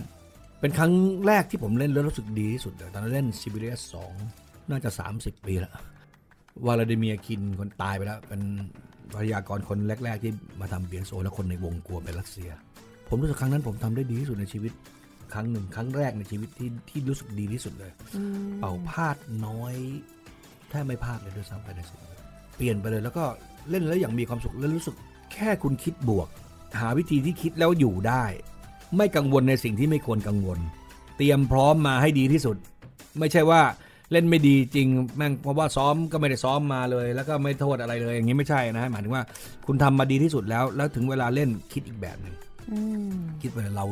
[0.59, 0.93] เป็นครั้ง
[1.27, 4.13] แรกที่ผมเล่นแล้วรู้สึกดีที่สุดเลยตอนนั้นเล่นซิบิเลียสสอง
[4.69, 5.73] น่าจะ 30 ปีแล้ว
[6.65, 8.41] วลาดิเมียร์คินคนตายไปแล้ว เป็น
[9.15, 12.49] พยากรคนแรก ๆ ที่มาทำเบียโซและคนในวงกลัวเป็นรัสเซีย
[13.09, 14.73] ผมรู้สึกครั้งนั้นผมทำได้ดีที่สุดในชีวิต
[15.33, 19.75] ครั้งหนึ่งครั้งแรกในชีวิตที่ที่รู้สึกดีที่สุดเลยอืมเป่าพลาดน้อย
[20.69, 22.19] แทบไม่พลาดเลยด้วยซ้ำไปในสิ่งนั้น
[22.57, 23.23] เปลี่ยนไปเลยแล้วก็
[23.69, 24.95] เล่นแล้วอย่างมีความสุขแล้วรู้สึก
[25.33, 26.27] แค่คุณคิดบวก
[26.79, 28.25] หาวิธีที่คิดแล้วอยู่ได้
[28.97, 30.59] ไม่กังวลในสิ่งที่ไม่ควรกังวล
[31.17, 32.57] เตรียมพร้อมมาให้ดีที่สุด
[33.19, 33.61] ไม่ใช่ว่า
[34.11, 34.87] เล่นไม่ดีจริง
[35.17, 39.23] แม่งเพราะว่าซ้อมก็ไม่ได้ซ้อมมาเลย แล้วก็ไม่โทษอะไรเลยอย่างนี้ไม่ใช่นะฮะหมายถึงว่า
[39.67, 42.35] คุณทำมาดีที่สุดแล้ว แล้วถึงเวลาเล่นคิดอีกแบบหนึ่ง
[42.71, 42.79] อื
[43.13, 43.85] มคิดว่าเรา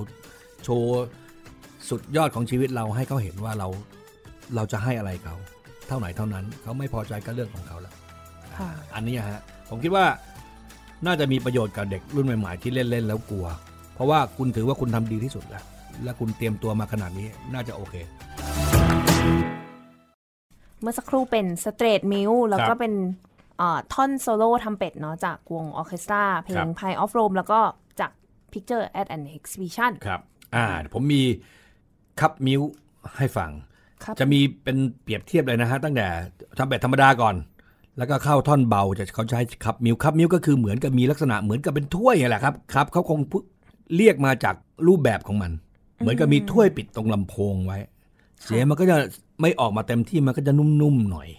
[0.64, 1.04] โชว์
[1.90, 3.68] สุดยอดของชีวิตเราให้เขาเห็นว่าเรา
[4.56, 5.36] เราจะให้อะไรเขา
[5.88, 7.94] เท่าไหนเท่านั้นเขาไม่พอใจก็เรื่องของเขาแล้ว
[8.58, 10.06] ค่ะอันนี้ฮะผมคิดว่า
[11.06, 13.46] น่าจะมีประโยชน์กับเด็กรุ่นใหม่ๆที่เล่นเล่นๆแล้วกลัว
[13.94, 15.64] เพราะว่าคุณถือว่าคุณทำดีที่สุดแล้ว
[16.04, 17.96] และคุณเตรียมตัวมาขนาดนี้น่าจะโอเค
[20.82, 22.94] เมื่อสักครู่เป็น straight mute แล้วก็รับเป็น
[23.58, 27.60] เอ่อท่อนโซโล่ทรัมเป็ตเนาะจากวงออร์เคสตราเพลครังบ Pie of Rome แล้วก็
[28.00, 28.12] จาก
[28.54, 30.22] Pictures at an Exhibition ครับ
[30.56, 31.22] อ่า ผมมี
[32.20, 32.62] cup mute
[33.18, 33.52] ให้ฟัง
[34.04, 36.08] ครับจะมีเป็นเปรียบเทียบเลยนะฮะ ตั้งแต่
[36.58, 37.36] ทำแบบธรรมดาก่อน
[37.98, 43.38] แล้วก็เข้าท่อนเบาจะเขาใช้ cup mute cup mute ก็คือเหมือนกับมีลักษณะเหมือนกับเป็นถ้วยนั่นแหละครับครับเขาคงพู
[43.96, 44.56] เรียกมาจาก
[44.88, 45.52] รูปแบบของมัน
[46.00, 47.78] เหมือนกับมีถ้วยปิดตรงลำโพงไว้
[48.44, 48.98] เสียงมันก็จะ
[49.42, 51.30] ไม่ออกมาเต็มที่มันก็จะนุ่มๆหน่อย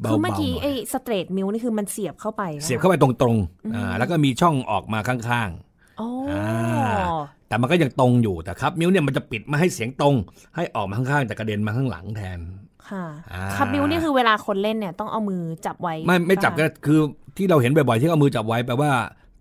[0.00, 7.04] เบาคือๆหเมื่อกี้น่อยไอ้สเตรทมิวนี่คือมันเสียบเข้าไป เสียบเข้าไปตรงๆอ่าแล้วก็มีช่องออกมาข้างๆโอ้อ่า
[7.48, 10.14] แต่มันก็ยังตรงอยู่แต่ครับ มิวเนี่ยมันจะปิดไม่ให้เสียงตรง
[10.56, 12.38] ให้ออกมาข้างๆแต่กระเด็นมาข้างหลังแทน
[12.90, 17.00] ค่ะอ่าคับมิวนี่คือเวลาคนเล่นเนี่ยต้องเอามือจับไว้ ไม่ไม่จับก็ป่ะคือ
[17.36, 18.90] ที่เราเห็นบ่อยๆที่เอามือจับไว้แปลว่า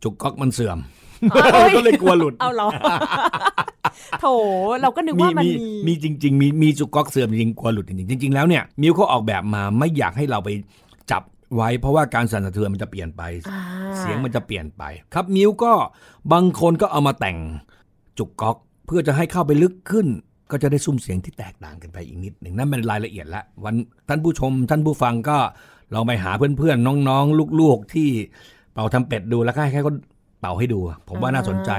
[0.04, 0.77] จุกก๊อกมันเสื่อม
[1.32, 2.67] อ๋อเอ้ยก็เลยกลัวหลุด เอาเหรอ
[4.19, 4.25] โถ
[4.82, 10.49] เราก็นึกว่ามันมีมีมีจริง ๆ มีมีจุกก๊อกเสื่อมจริงๆกลัวหลุดจริงๆจริง ๆ แล้วเนี่ยมิวเขาออกแบบมาไม่อยากให้เราไป
[11.12, 11.23] จับ
[11.56, 13.62] ไว้เพราะว่าการสั่นสะเทือนมันจะเปลี่ยนไปอ่า
[13.97, 15.73] เสียงมันจะเปลี่ยนไป ครับมิวก็
[16.34, 17.38] บางคนก็เอามาแต่ง
[18.17, 20.08] จุกก๊อก เพื่อจะให้เข้าไปลึกขึ้น
[20.52, 23.76] ก็จะได้ซุ้มเสียงที่แตกต่างกันไปอีกนิดหนึ่งนั่นเป็นรายละเอียดละวัน
[24.10, 25.38] ท่านผู้ชมท่านผู้ฟังก็
[25.94, 28.10] ลองไปหาเพื่อนๆน้องๆลูกๆที่
[28.74, 29.94] เป่าทรัมเป็ตดูแล้วก็ให้เขา
[30.40, 31.72] เป่าให้ดู ผมว่าน่าสนใจ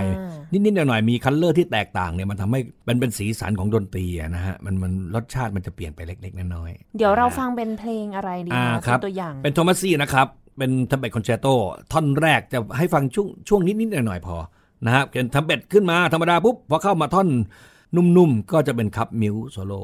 [0.52, 10.26] นิดๆหน่อยๆมี color ที่แตกต่างเนี่ยมันทำให้มันเป็นสีสันของดนตรีอะนะฮะมันมันรสชาติมันจะเปลี่ยนไปเล็ก ๆน้อยๆเดี๋ยวเราฟังเป็นเพลงอะไรดีอ่าคะครับเป็นตัวอย่าง เป็น Tomasi นะครับ
[10.58, 11.46] เป็น trumpet concerto
[11.92, 14.36] ท่อนแรกจะให้ฟังช่วงช่วงนิดๆหน่อยๆพอ
[14.84, 17.28] นะฮะเป็นทรัมเป็ตขึ้นมาธรรมดาปุ๊บพอเข้ามาท่อน
[17.96, 19.82] นุ่มๆ ก็จะเป็นคับมิวโซโล่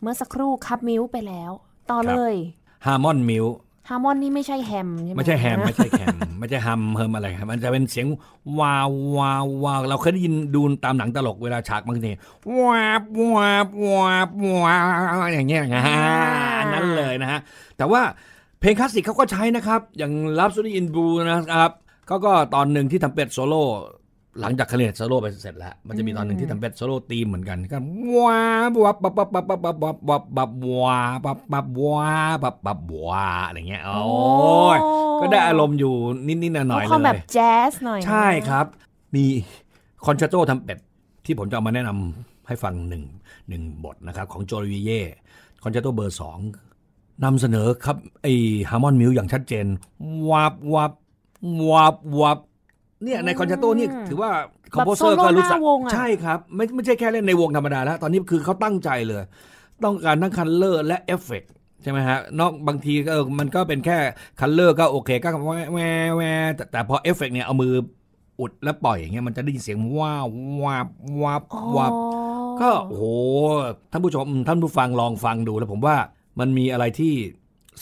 [0.00, 1.50] เมื่อสักครู่ cup mute ไปแล้ว
[1.90, 2.34] ต่อเลย
[2.86, 3.46] Harmon mute
[3.88, 8.06] Harmon นี่ไม่ใช่แฮมใช่ไหมไม่ใช่แฮมไม่ใช่แฮมไม่ใช่ฮัมเฮิมอะไรครับมันจะเป็นเสียง
[8.60, 12.12] วาววาววาวเราเคยได้ยินดูตามหนังตลกเวลาฉากบางที
[12.58, 13.02] วาบ
[13.34, 14.28] วาบวาบ
[14.62, 14.76] วา
[15.26, 15.98] บอย่างเงี้ยนะฮะ
[16.60, 17.40] อันนั้นเลยนะฮะ
[17.76, 18.02] แต่ว่า
[18.60, 21.70] เพลงคลาสสิกเขาก็ใช้นะครับ อย่าง Rhapsody in Blue นะครับ
[22.06, 23.64] เขาก็ตอนหนึ่งที่ทรัมเป็ดโซโล่
[24.40, 27.78] หลังจากคลาริเน็ตโซโล่ไปเสร็จแล้ว มันจะมีตอนหนึ่งที่ทรัมเป็ต solo theme เหมือนกันก็
[28.16, 28.42] ว้า
[28.74, 32.08] บวับบับบับบับบับบับบับบับบับว้าบับบับว้า
[32.44, 34.00] บับบับว้าอะไรเงี้ยโอ้
[34.76, 34.78] ย
[35.20, 35.94] ก็ได้อารมณ์อยู่
[36.26, 38.66] นิดๆหน่อยๆความเลแบบยแจ๊สหน่อยนะใช่ครับ
[39.14, 39.24] มี
[40.04, 40.78] concerto ทรัมเป็ต
[41.24, 43.04] ที่ผมจะเอามาแนะนำให้ฟังหนึ่ง
[43.48, 46.38] หนึ่งบทนะครับ ของ Jolivet concerto เบอร์สอง
[47.24, 48.26] นำเสนอครับไอ
[48.70, 49.66] Harmon mute อย่างชัดเจน
[50.30, 50.92] วับวับ
[51.70, 52.38] วับวับ
[53.04, 54.30] เนี่ยใน concerto นี่ถือว่า
[54.74, 59.22] composer ก็รู้สักแบบโซโล่หน้าวงอะใช่ครับ ไม่ไม่ใช่แค่เล่นในวงธรรมดาแล้ว ตอนนี้คือเขาตั้งใจเลย
[59.84, 61.50] ต้องการทั้ง color และเอฟเฟกต์
[61.82, 63.98] ใช่ไหมฮะ นอกบางทีก็เออมันก็เป็นแค่
[64.40, 67.72] color ก็โอเคก็แวะแวะแวะแต่แต่พอเอฟเฟกต์เนี่ยเอามือ
[68.40, 70.26] อุดแล้วปล่อยอย่างเงี้ยมันจะได้ยินเสียงว้าว
[70.64, 70.88] วับ
[71.22, 71.92] วับอ๋อวับ
[72.60, 73.04] ก็โอ้โห
[73.92, 75.96] ท่านผู้ชมท่านผู้ฟังลองฟังดูแล้วผมว่า
[76.40, 77.12] มันมีอะไรที่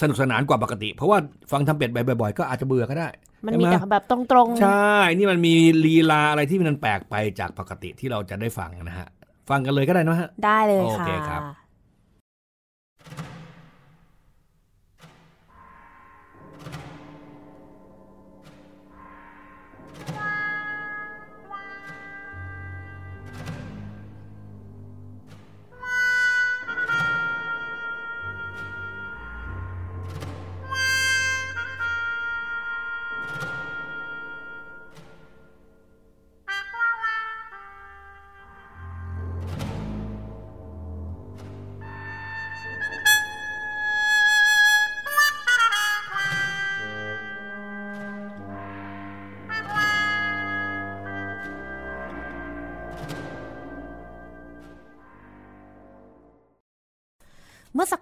[0.00, 1.18] สนุกสนานกว่าปกติ เพราะว่า
[1.52, 3.08] ฟังทรัมเป็ตบ่อยๆ ก็อาจจะเบื่อก็ได้
[3.46, 4.16] มันใช่มีไหแต่แบบตร
[4.48, 4.68] งๆ ใช่
[5.16, 5.50] นี่มันมี
[5.84, 9.08] ลีลาอะไรที่มันแปลกไปจากปกติที่เราจะได้ฟังนะฮะ
[9.50, 11.42] ฟังกันเลยก็ได้นะฮะ ได้เลยโอค่ะเคครับ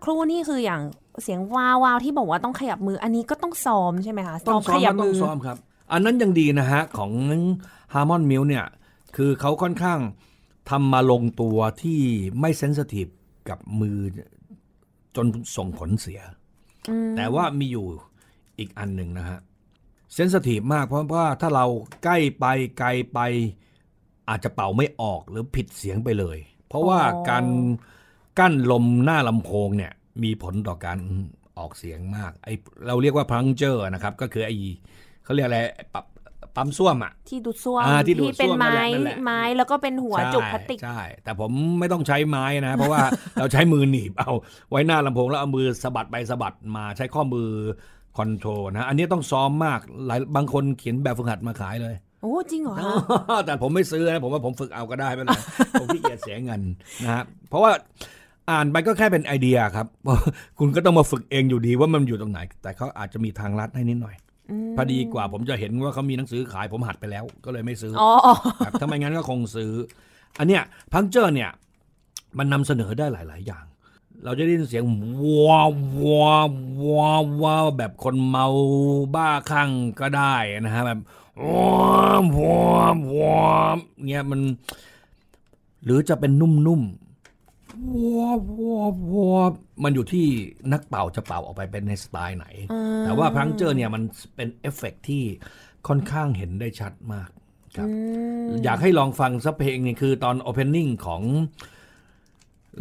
[0.07, 0.83] ครู่นี่คืออย่าง
[1.23, 5.57] เสียงวาววาวที่บอกว่าต้องขยับมืออันนี้ก็ต้องซ้อมใช่ไหมคะต้องซ้อมขยัมันต้องซ้อมครับ
[5.93, 7.13] อันนั้นยังดีนะฮะ ของ
[7.95, 8.67] Harmon m i l เนี่ย
[9.17, 10.01] คือเขาค่อนข้าง
[10.71, 12.01] ทำมาลงตัวที่
[12.41, 13.09] ไม่เซนสทีฟ
[13.49, 13.99] กับมือ
[15.17, 16.21] จนส่งผลเสีย
[17.17, 17.87] แต่ว่ามีอยู่
[18.59, 19.39] อีกอันหนึ่งนะฮะ
[20.15, 21.67] เซนสทีฟมากเพราะว่าถ้าเรา
[22.05, 22.45] ใกล้ไป
[22.79, 23.19] ไกลไป
[24.29, 26.39] อาจจะเป่าไม่ออกหรือผิดเสียงไปเลย
[26.69, 27.45] เพราะว่าการ
[28.39, 29.93] กั้นลมหน้าลำโพงเนี่ย
[30.23, 30.99] มีผลต่อการ
[31.59, 32.49] ออกเสียงมากไอ
[32.87, 34.51] เราเรียกว่า plunger นะครับ ก็คือไอ
[35.25, 35.61] เขาเรียกอะไร
[35.95, 36.07] ปั๊ม
[36.57, 43.03] ปั๊มส้วมอะที่ดูดส้วมอ่าที่ดูดเป็นส้วมนั่นไม้แหละนั่นแหละไม้แล้วก็เป็นหัวจุกพลาสติกใช่แต่ผมไม่ต้องใช้ไม้นะ เพราะว่า
[43.41, 44.33] เราใช้มือหนีบเอา
[44.71, 47.49] ไว้หน้าลำโพงแล้วเอามือสะบัดไปสะบัดมาใช้ข้อมือ
[48.17, 55.39] control นะอันนี้ต้องซ้อมมากหลายบางคนเขียนแบบฝึกหัดมาขายเลยโอ้จริงเหรอคะแต่ผมไม่ซื้อนะผมว่าผมฝึกเอาก็ได้ไม่เป็นไร
[55.81, 56.61] ผมขี้เกียจเสียเงิน
[57.05, 57.73] นะฮะเพราะว่า
[58.51, 59.87] อ่านไปก็แค่เป็นไอเดียครับ
[60.59, 64.17] คุณก็ต้องมาฝึกเองอยู่ดีว่ามันอยู่ตรงไหน แต่เขาอาจจะมีทางลัดให้นิดหน่อย
[64.77, 69.73] พอดีกว่าผมจะเห็นว่าเขามีหนังสือขายผมหัดไปแล้ว ก็เลยไม่ซื้อออ๋ออ๋อครับถ้าไม่งั้นก็คงซื้อ
[70.39, 71.51] อันเนี้ยพังเจอร์เนี่ย
[72.39, 73.65] มันนำเสนอได้หลาย ๆ อย่าง
[74.25, 74.85] เราจะได้ยินเสียง
[75.47, 75.73] ว้าว
[76.05, 76.51] ว้าว
[76.87, 78.47] ว้าวว้าวแบบคนเมา
[79.15, 81.01] บ้าคลั่งก็ได้นะฮะแบบ
[81.45, 83.77] ว้าวว้าวว้าว
[84.09, 84.41] เงี้ยมัน
[85.85, 87.06] หรือจะเป็นนุ่ม ๆ
[88.17, 89.51] ว้าวว้าวว้าว
[89.85, 90.27] มันอยู่ที่
[90.73, 92.47] นักเป่าจะเป่าออกไปเป็นในสไตล์ไหน
[93.05, 94.03] แต่ว่า plunger เนี่ยมัน
[94.37, 95.23] เป็นเอฟเฟกต์ที่
[95.89, 97.29] ค่อนข้างเห็นได้ชัดมาก
[97.77, 97.89] ครับ
[98.65, 101.23] อยากให้ลองฟังสักเพลงหนึ่งคือตอน opening ของ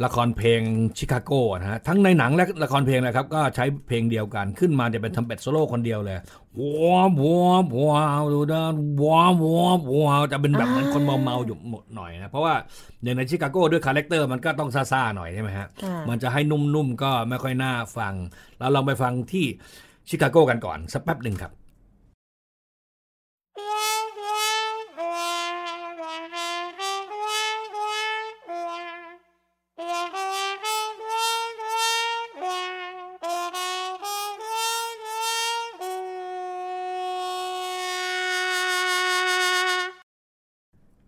[0.03, 0.61] ละครเพลง
[0.97, 6.17] ชิคาโกนะฮะทั้งในหนังและละครเพลงนะครับ ก็ใช้เพลงเดียวกันขึ้นมาจะเป็นทรัมเป็ดโซโล่คนเดียวเลย
[6.59, 12.53] ว้าวว้าวว้าวดูด้านว้าวว้าวว้าวจะเป็นแบบเหมือนคนเมาๆอยู่หมดหน่อยนะ เพราะว่า
[13.03, 18.13] อย่างในชิคาโกด้วย character มันก็ต้องซ่าๆหน่อยใช่ไหมฮะค่ะมันจะให้นุ่มๆก็ไม่ค่อยน่าฟัง
[18.57, 19.45] เราลองไปฟังที่
[20.09, 21.51] ชิคาโกกันก่อนสักแป๊บหนึ่งครับ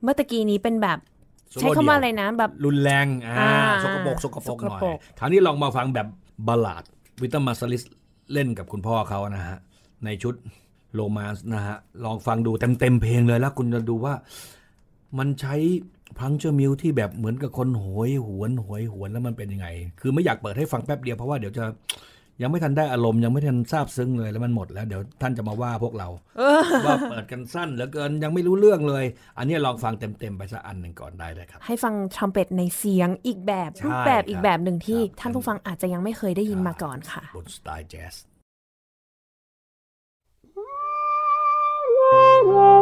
[0.08, 1.00] เมื่อตะกี้นี้เป็นแบบ
[1.52, 6.08] โซโล่ใช้คำว่าเดี่ยวอะไรนะแบบรุนแรงอ่าอ่าสกปรกสกปรกหน่อยสกปรกคราวนี้ลองมาฟังแบบ
[6.48, 6.84] ballad
[7.22, 7.84] Wynton Marsalis
[8.34, 9.58] เล่นกับคุณพ่อเขานะฮะ
[10.06, 10.36] ในชุด
[10.94, 14.14] Romance นะฮะ ลองฟังดูเต็มเต็มๆเพลงเลยแล้วคุณจะดูว่า
[15.18, 15.56] มันใช้
[16.20, 19.68] plunger mute ที่แบบเหมือนกับคนโหยหวนโหยหวนแล้วมันเป็นยังไง
[20.02, 21.66] คือไม่อยากเปิดให้ฟังแป๊บเดียวเพราะว่าเดี๋ยวจะ
[22.42, 26.08] ยังไม่ทันได้อารมณ์ยังไม่ทันซาบซึ้งเลยแล้วมันหมดแล้วเดี๋ยวท่านจะมาว่าพวกเรา
[26.86, 29.06] ว่าเปิดกันสั้นเหลือเกินยังไม่รู้เรื่องเลย
[29.38, 38.16] อันนี้ลองฟังเต็มๆไปสักอันหนึ่งก่อนได้เลยครับ ให้ฟังทรัมเป็ตในเสียงอีกแบบใช่รูปแบบครับอีกแบบหนึ่งที่ครับท่านผู้ฟังอาจจะยังไม่เคยได้ยินมาก่อนค่ะบนสไตล์แจ๊ส
[42.10, 42.77] Thank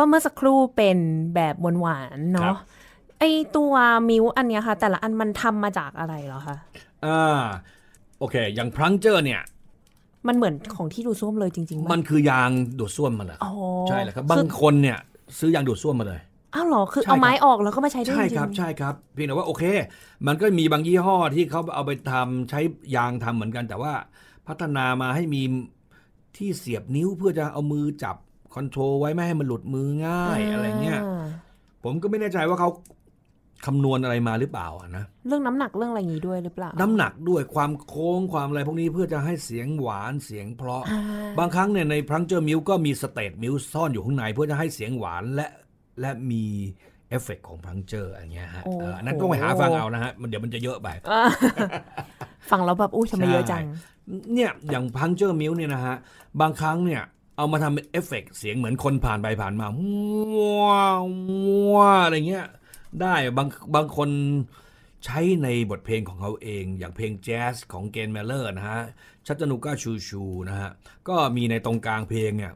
[0.00, 0.98] ก็เมื่อสักครู่เป็น
[1.34, 2.56] แบบหวานๆครัเนาะบ
[3.18, 3.24] ไอ
[3.56, 3.74] ตัว
[4.08, 6.56] มิวอันเนี้ยค่ะ แต่ละอันมันทำมาจากอะไรเหรอคะ
[7.06, 7.40] อ่า
[8.18, 9.42] โอเค อย่างพลังเจอร์เนี่ย
[10.28, 13.52] มันเหมือนของที่ดูดซ่วมเลยจริงๆปะมันคือยางดูดซ่วมมาเลยอ๋อ
[13.88, 14.98] ใช่เลยครับบางคนเนี่ย
[15.38, 16.20] ซื้อยางดูดซ่วมมาเลย
[16.54, 19.64] อ้าวเหรอคือใช่เอาไม้ครับออกแล้วก็มาใช้ได้ใช่จริงๆครับใช่ครับเพียงแต่ว่าโอเค
[20.26, 22.60] มันก็มีบางยี่ห้อที่เขาเอาไปทำใช้
[22.96, 23.92] ยางทำเหมือนกัน แต่ว่า
[24.48, 25.42] พัฒนามาให้มี
[26.36, 28.16] ที่เสียบนิ้วเพื่อจะเอามือจับ
[28.54, 31.24] control ไว้ไม่ให้มันหลุดมือง่ายอะไรเงี้ยอ่า
[31.84, 32.70] ผมก็ไม่แน่ใจว่าเขา
[33.66, 41.00] คำนวณอะไรมาหรือเปล่าอะนะเรื่องน้ำหนักเรื่องอะไรอย่างงี้ด้วยหรือเปล่า น้ำหนักด้วยความโค้งความอะไรพวกนี้เพื่อจะให้เสียงหวานเสียงเพราะอ่า
[41.38, 45.46] บางครั้งเนี่ยใน plunger mute ก็มี straight mute ซ่อนอยู่ข้างในเพื่อจะให้เสียงหวานและ
[46.00, 46.44] และมี
[47.08, 51.22] เอฟเฟกต์ของ plunger อะไรเงี้ยฮะโอ้เอออันนั้นต้องไปหาฟังเอานะฮะมันเดี๋ยวมันจะเยอะไปอ่า
[52.50, 53.62] ฟังแล้วแบบอุ้ยทำไมเยอะจัง
[54.34, 55.96] เนี่ยอย่าง plunger mute เนี่ยนะฮะ
[56.40, 57.02] บางครั้งเนี่ย
[57.40, 61.04] เอามาทำเป็นเอฟเฟกต์เสียงเหมือนคนผ่านไปผ่านมาว้าว
[61.74, 62.46] ว้าวอะไรเงี้ย
[63.00, 64.08] ได้บางบางคน
[65.04, 68.80] ใช้ในบทเพลงของเขาเอง อย่างเพลงแจ๊สของ Glenn Miller นะฮะ
[69.26, 70.70] Chattanooga Choo Choo นะฮะ
[71.08, 72.52] ก็มีในตรงกลางเพลงเนี่ย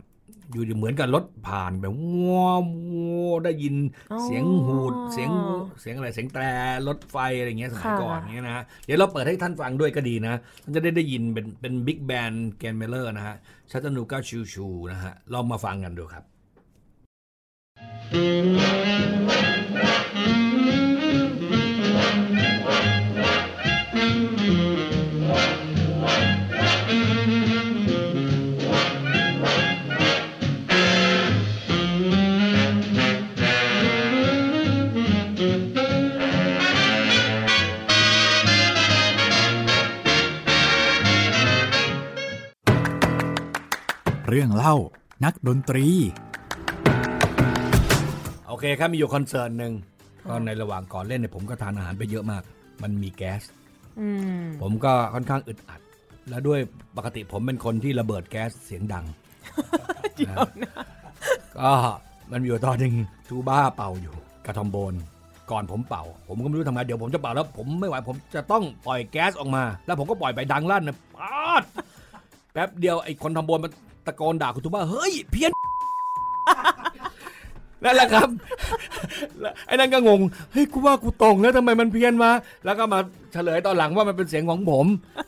[0.52, 1.92] อยู่เหมือนกับรถผ่านแบบ
[2.24, 2.62] ว้าว
[2.94, 3.76] ว้าวได้ยิน
[4.12, 5.30] อ๋อเสียงหวูดเสียง
[5.80, 6.42] เสียงอะไรเสียงแตร
[6.88, 13.36] รถไฟอะไรเงี้ยสมัยค่ะก่อนเงี้ยนะเดี๋ยวเราเปิดให้ท่านฟังด้วยก็ดีนะท่านจะได้ได้ยินเป็นเป็น big band Glenn Miller นะฮะ
[13.70, 16.24] Chattanooga Choo Choo นะฮะลองมาฟังกันดูครับ
[44.36, 44.76] เรื่องเล่า
[45.24, 45.86] นักดนตรี
[48.46, 49.72] โอเคครับมีอยู่คอนเสิร์ตหนึ่ง
[50.28, 52.42] ก็ในระหว่างก่อนเล่นเนี่ยผมก็ทานอาหารไปเยอะมาก
[52.82, 53.42] มันมีแก๊ส
[54.00, 54.08] อื
[54.42, 55.80] มผมก็ค่อนข้างอึดอัด
[56.30, 56.60] แล้วด้วย
[56.96, 59.04] ปกติผมเป็นคนที่ระเบิดแก๊สเสียงดัง
[60.28, 60.36] นะ
[61.58, 61.70] ก็
[62.30, 62.94] มันมีอยู่ตอนหนึ่ง
[63.28, 64.14] ทูบ้าเป่าอยู่
[64.46, 64.94] กระทอมโบน
[65.50, 71.62] ก่อนผมเป่า ผมก็ไม่รู้ทำไงเดี๋ยวผมจะเป่าแล้วผมไม่ไหวผมจะต้องปล่อยแก๊สออกมา แล้วผมก็ปล่อยไปดังลั่นนะปาด
[72.52, 73.72] แป๊บเดียวไอ้คนทำโบนมัน
[74.06, 75.50] ตะโกนด่าคุณทูบ้าเฮ้ยเพี้ยน
[77.84, 78.28] นั่นแหละครับ
[79.40, 80.20] แล้วไอ้นั่นก็งง
[80.52, 82.30] เฮ้ยกูว่ากูตรงแล้วทำไมมันเพี้ยนมา
[82.64, 83.00] แล้วก็มา
[83.32, 84.86] เฉลยตอนหลังว่ามันเป็นเสียงของผม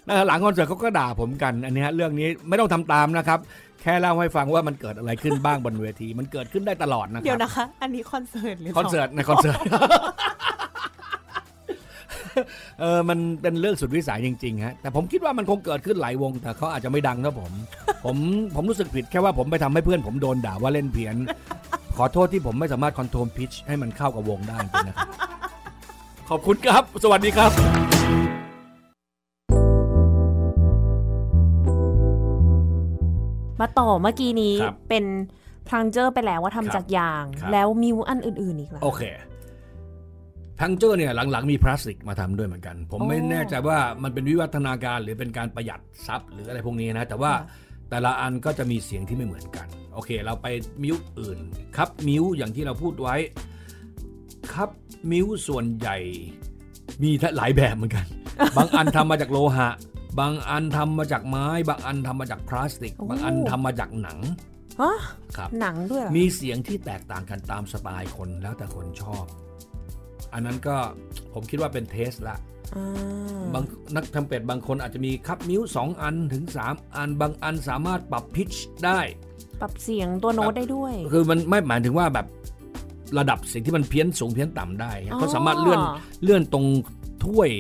[0.09, 3.39] นะหลังคอนเสิร์ตเขาก็ด่าผมกันอันเนี้ยเรื่องนี้ไม่ต้องทำตามนะครับ
[3.83, 9.59] แค่เล่าให้ฟังว่ามันเกิดอะไรขึ้นบ้างบนเวที มันเกิดขึ้นได้ตลอดนะคเดี๋ยรัวบนะคะ อันนี้คอนเสิร์ตหรือคอนเสิร์ตในคอนเสิร์ต
[12.81, 17.53] เออมันเป็นเรื่องสุดวิสัยจริงๆฮะแต่ผมคิดว่ามันคงเกิดขึ้นหลายวง แต่เขาอาจจะไม่ดังเท่าผม
[18.05, 18.17] ผม
[18.55, 21.17] ผมรู้สึกผิดแค่ว่าผมไปทำให้เพื่อนผมโดนด่าว่าเล่นเพี้ยน
[21.97, 25.09] ขอโทษที่ผมไม่สามารถ control pitch ให้มันเข้ากับวงได้จริงๆนะครับ
[26.31, 27.51] ขอบคุณครับ สวัสดีครับ
[33.61, 35.05] มาต่อเมื่อกี้นี้ครับเป็น
[35.69, 39.03] plunger ไปแล้วว่าครับทำจากยางครับแล้ว mute อันอื่นๆอีกเหรอโอเค
[40.61, 50.47] พังเจอร์เนี่ยหลังๆมีพลาสติกมาทำด้วยเหมือนกัน ผมอ๋อไม่แน่ใจว่ามันเป็นวิวัฒนาการหรือเป็นการประหยัดทรัพย์หรืออะไรพวกนี้นะ แต่ว่าค่ะแต่ละอันก็จะมีเสียงที่ไม่เหมือนกัน โอเค เราไป
[50.83, 51.39] มิวอื่น
[51.77, 53.17] ครับมิวอย่างที่เราพูดไว้
[54.53, 54.71] ครับ
[55.11, 55.97] มิวส่วนใหญ่
[57.03, 58.07] มีหลายแบบเหมือนกัน
[58.57, 59.69] บางอันทำมาจากโลหะ
[60.21, 64.19] บางอันทำมาจากไม้ บางอันทำมาจากพลาสติกโอ้บางอันทำมาจากหนัง
[64.81, 64.93] ฮะ
[65.37, 69.27] ครับหนังด้วยเหรอมีเสียงที่แตกต่างกันตามสไตล์คนแล้วแต่คนชอบ
[70.37, 70.77] อันนั้นก็
[71.35, 72.37] ผมคิดว่าเป็นเทสละ
[72.77, 72.87] อ่า
[73.55, 73.65] บาง
[73.97, 78.51] นักทำเป็ดบางคนอาจจะมีคับมิ้วสองอันถึง3อันบางอันสามารถปรับพิช
[78.85, 79.01] ได้
[79.61, 82.27] ปรับเสียงตัวโน้ตได้ด้วย คือมันไม่หมายถึงว่าแบบ
[83.19, 85.81] ระดับเสียงที่มันเพี้ยนสูงเพี้ยนต่ำได้อ๋อเขาสามารถเลื่อน
[86.23, 86.67] เลื่อนตรง
[87.25, 87.51] ถ้วย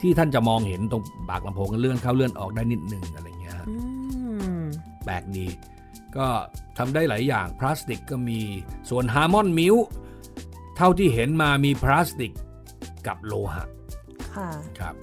[0.00, 3.76] ที่ท่านจะมองเห็นตรงปากลำโพงเลื่อนเข้าเลื่อนออกได้นิดหนึ่งอะไรเงี้ยฮะอื
[4.60, 4.62] ม
[5.04, 5.46] แปลกดี
[6.16, 6.26] ก็
[6.78, 8.40] ทำได้หลายอย่างพลาสติกก็มี
[8.90, 9.74] ส่วน Harmon mute
[10.76, 12.32] เท่าที่เห็นมามีพลาสติก
[13.06, 13.64] กับโลหะ
[14.34, 14.48] ค่ะ
[14.78, 14.94] ครับ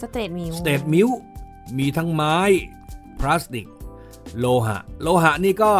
[0.00, 1.08] straight mute straight mute
[1.78, 2.36] มีทั้งไม้
[3.20, 3.66] พลาสติก
[4.38, 5.72] โลหะ โลหะนี่ก็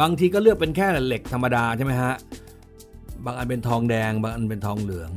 [0.00, 2.14] บางทีก็เลือกเป็นแค่เหล็กธรรมดาใช่ไหมฮะ
[3.24, 5.12] บางอันเป็นทองแดง บางอันเป็นทองเหลือง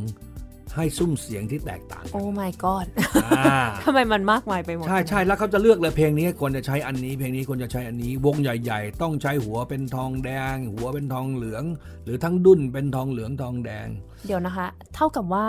[0.76, 2.88] ให้สุ้มเสียงที่แตกต่างกัน oh my god
[3.26, 11.64] อ่าทำไมมันมากมายไปหมด ใช่ใช่แล้วเขาจะเลือกเลยเพลงนี้ควรจะใช้อันนี้ เพลงนี้ควรจะใช้อันนี้วงใหญ่ ๆ ต้องใช้หัวเป็นทองแดง หัวเป็นทองเหลือง
[12.04, 13.88] หรือทั้งดุ้นเป็นทองเหลืองทองแดง
[14.28, 15.48] เดี๋ยวนะคะ เท่ากับว่า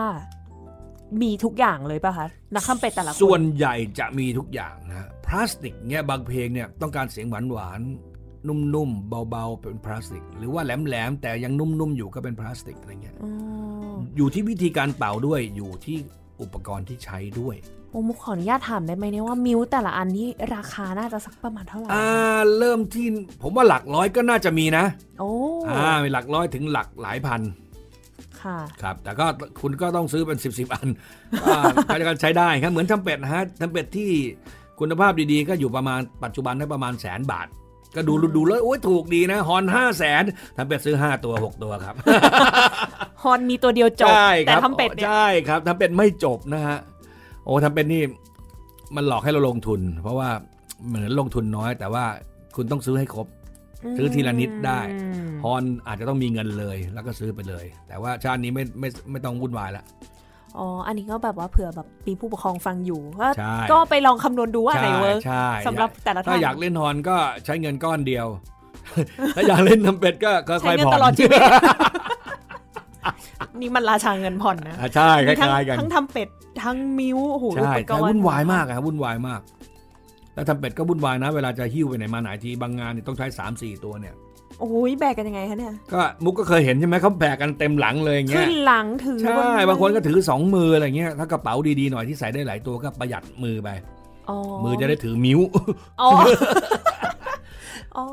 [1.23, 13.15] มีทุกอย่างเลยป่ะคะนักคำเป็ดแต่ละคนส่วนใหญ่จะมีทุกอย่างนะพลาสติกเนี่ยบางเพลงเนี่ยต้องการเสียงหวานหวานๆนุ่มๆเบาๆเป็นพลาสติก หรือว่าแหลมๆแต่ยังนุ่มๆอยู่ก็เป็นพลาสติกอะไรเงี้ย
[14.03, 15.97] อ๋ออยู่ที่วิธีการเป่าด้วยอยู่ที่
[16.43, 17.57] อุปกรณ์ที่ใช้ด้วย
[17.91, 22.07] โอ้มุกขออนุญาตถามได้ไหมเนี่ยว่ามิ้วแต่ละอันนี่ราคาน่าจะสักประมาณเท่าไหร่อ่า
[22.59, 23.07] เริ่มที่
[23.43, 24.85] ผมว่าหลักร้อยก็น่าจะมีนะ
[25.21, 25.31] โอ้
[25.69, 27.41] อ่ามีหลักร้อยถึงหลักหลายพัน
[28.43, 29.27] ค่ะครับ แต่ก็
[29.61, 30.89] คุณก็ต้องซื้อเป็น 10บสอัน
[31.45, 34.11] อ่าก็จะใช้ได้ครับเหมือนทำเป็ดนะฮะทำเป็ดที่
[34.81, 37.47] คุณภาพดีๆ ก็อยู่ประมาณปัจจุบันได้ประมาณแสนบาท
[37.95, 40.23] ก็ดูดูแล้วโอ้ยถูกดีนะฮอนห้าแสน
[40.57, 41.95] ทำเป็ดซื้อ 5 ตัว 6 ตัวครับ
[43.23, 46.79] ฮอนมีตัวเดียวจบใช่คแต่รับทำเป็ดเนี่ยใช่ครับทำเป็ดไม่จบนะฮะ
[47.45, 48.03] โอ้ทำเป็ดนี่
[48.97, 50.31] มันหลอกให้เราลงทุน เพราะว่า
[50.87, 52.05] เหมือนลงทุนน้อย แต่ว่า
[52.57, 53.27] คุณต้องซื้อให้ครบ
[53.97, 59.85] ซื้อทีละนิดได้อืมฮอนอาจจะต้องมีเงินเลย แล้วก็ซื้อไปเลย แต่ว่าชาตินี้ไม่ไม่ไม่ต้องวุ่นวายละ
[60.59, 68.27] อ๋อ อันนี้ก็แบบว่าเผื่อแบบมีผู้ปกครองฟังอยู่ก็ใช่ก็ไปลองคำนวณดูว่าอันไหนเวิร์กใช่สำหรับแต่ละท่านถ้าอยากเล่นฮอนก็ใช้เงินก้อนเดียว
[69.37, 71.41] ถ้าอยากเล่นทำเป็ดก็ค่ใช้อยเงินๆผ่อนตลอดชีวิต
[73.61, 76.29] นี่มันราชาเงินผ่อนนะอ่าใช่คมีทั้งล้ายๆกันทั้งทำเป็ด
[76.63, 79.41] ทั้งมิ้วโอ้โหใช่อุปกใช่รณ์วุ่นวายมากอะครับวุ่นวายมาก
[80.35, 84.15] แล้วทำเป็ดก็วุ่นวายนะ เวลาจะหิ้วไปไหนมาไหนทีบางงานนี่ต้องใช้3ามสี่ตัวเนี่ย
[84.61, 93.69] โอ้ยแบกกันยังไงคะเนี่ยก็มุกก็เคยเห็นใช่ไหมเขาแบกกันเต็มหลังเลยอย่างเงี้ขึ้ยนหลังถือใช่บางคนก็ถือสองมืออะไรเงี้ยถ้ากระเป๋าดีๆหน่อยที่ใส่ได้หลายตัวก็ประหยัดมือไป
[94.31, 95.41] อ๋อมือจะได้ถือมิ้ว
[96.01, 96.09] อ๋อ
[97.97, 98.07] อ๋อ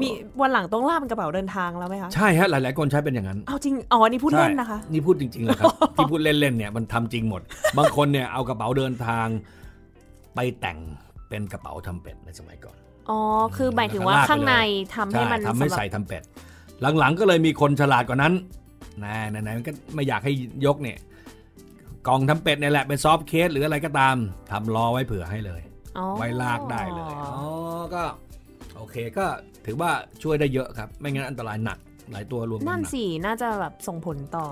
[0.00, 0.08] มี
[0.40, 7.42] วันหลังต้องลากเป็นกระเป๋าเดินทางแล้วไหมคะ ใช่ฮะ หลายๆคนใช้เป็นอย่างนั้น เอาจริง อ๋อ นี่พูดเล่นนะคะใช่นี่พูดจริงๆเลยครับ ที่พูดเล่นๆเนี่ยมันทำจริงหมด
[7.78, 9.26] บางคนเนี่ยเอากระเป๋าเดินทาง
[10.34, 10.78] ไปแต่ง
[11.28, 12.76] เป็นกระเป๋าทรัมเป็ตในสมัยก่อน
[13.10, 13.20] อ๋อ
[13.56, 16.22] คือหมายถึงว่าแล้วก็ลากไปข้างในเลยทำให้ใช่มันทำให้สำหรับใส่ทรัมเป็ต
[16.98, 18.32] หลังๆก็เลยมีคนฉลาดกว่านั้น
[19.04, 20.32] นะไหนๆมันก็ไม่อยากให้
[20.66, 20.98] ยกเนี่ย
[22.08, 24.16] กล่องทรัมเป็ตเนี่ยแหละเป็น soft case หรืออะไรก็ตาม
[24.50, 25.62] ทำล้อไว้เผื่อให้เลย
[25.98, 27.44] อ๋อไว้ลากได้เลย อ๋อ
[27.94, 28.02] ก็
[28.76, 29.26] โอเคก็
[29.66, 29.90] ถือว่า
[30.22, 31.78] ช่วยได้เยอะครับ ไม่งั้นอันตรายหนัก
[32.12, 34.46] หลายตัวรวมกันนั่นหนักสิน่าจะแบบส่งผลต่อ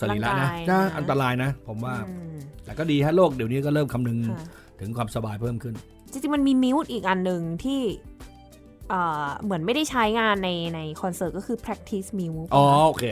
[0.00, 4.46] สรีระนะร่างกายน่านะอันตรายนะ ผมว่าอืมแต่ก็ดีฮะโลกเดี๋ยวนี้ก็เริ่มคำนึงค่ะ
[4.80, 5.74] ถึงความสบายเพิ่มขึ้น
[6.12, 7.80] จริงๆมันมี mute อีกอันหนึ่งที่
[8.88, 13.04] เอ่อเหมือนไม่ได้ใช้งานในในคอนเสิร์ตก็คือ practice mute อ๋อโอเค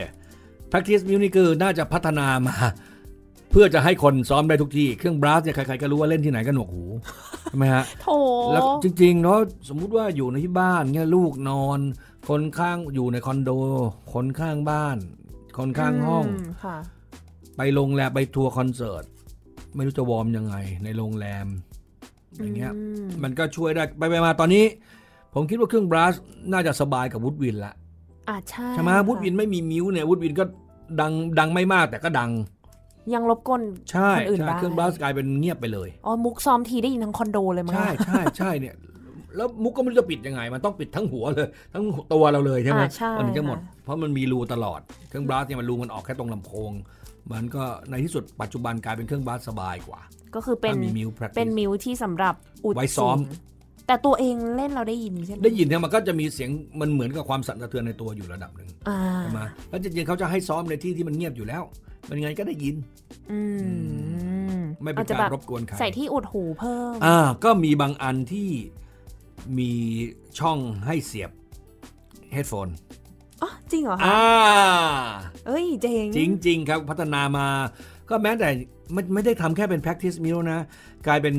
[0.71, 2.55] practice music นี่คือน่าจะพัฒนามา
[3.51, 6.83] เพื่อจะให้คนซ้อมได้ทุกที่ เครื่อง brass เนี่ยใครๆก็รู้ว่าเล่นที่ไหนก็หนวกหู
[7.43, 8.07] ใช่ไหมฮะโถ
[8.53, 9.39] แล้วจริงๆเนาะ
[9.69, 11.79] สมมุติว่าอยู่ในที่บ้านเงี้ยลูกนอน
[12.29, 13.51] คนข้างอยู่ในคอนโด
[14.13, 14.97] คนข้างบ้าน
[15.57, 16.27] คนข้างห้องม
[16.63, 16.77] ค่ะ
[17.57, 19.03] ไปโรงแรมไปทัวร์คอนเสิร์ต
[19.75, 21.47] ไม่รู้จะ warm ยังไง ในโรงแรม
[22.39, 22.73] อย่างเงี้ย
[23.05, 24.63] มมันก็ช่วยได้ไปไปมาตอนนี้
[25.33, 26.13] ผมคิดว่าเครื่อง brass
[26.51, 27.73] น่าจะสบายกับ woodwind ละ
[28.29, 30.43] อะใช่ใช่ไหมค่ะวูดวินไม่มีมิวเนี่ยวูดวินก็
[31.01, 32.31] ดังดังไม่มากแต่ก็ดัง
[33.13, 33.61] ยังรบกวน
[33.91, 38.75] ใช่คนอื่นใช่ได้เครื่องบลัสกลายเป็นเงียบไปเลยอ๋อมุกซ้อมทีได้ยินทั้งคอนโดเลยมั้งใช่คะใช่ใช่เนี่ย
[39.35, 44.79] แล้วมุกก็ไม่รู้จะปิดยังไง มันต้องปิดทั้งหัวเลย ทั้งตัวเราเลยใช่ไหมอ่าใช่มันถึงจะหมดค่ะเพราะมันมีรูตลอด
[45.09, 46.71] เครื่องบลัสเนี่ยมันรูมันออกแค่ตรงลำโพง
[47.33, 49.99] มันก็ในที่สุดปัจจุบันกลายเป็นเครื่องบลัสสบายกว่า
[50.35, 53.49] ก็คือเป็นถ้ามีมิวเป็น practice มิวที่สำหรับอุดไว้ซ้อมเสียง
[53.87, 61.63] แต่ตัวเองเล่นเราได้ยินใช่ไหมได้ยินเนี่ยมันก็จะมีเสียงมันเหมือนกับความสั่นสะเทือนในตัวอยู่ระดับหนึ่งอ่าใช่ไหมแล้วจริงๆเขาจะให้ซ้อมในที่ที่มันเงียบอยู่แล้ว
[62.05, 62.75] เป็นไงก็ได้ยิน
[63.31, 63.39] อื
[64.57, 68.49] มไม่เป็นอาจจะการแบบรบกวนใครใส่ที่อุดหูเพิ่มอ่าก็มีบางอันที่
[69.57, 69.71] มี
[70.39, 71.31] ช่องให้เสียบ
[72.33, 72.69] เฮดโฟน
[73.41, 74.21] อ๋อจริงเหรอคะอ่า
[75.47, 77.47] เอ้ยเจ๋งจริง ๆ ครับพัฒนามา
[78.11, 78.49] ก็แม้แต่
[78.93, 80.59] ไม่ไม่ได้ทำแค่เป็น practice m i l นะ
[81.07, 81.35] กลายเป็น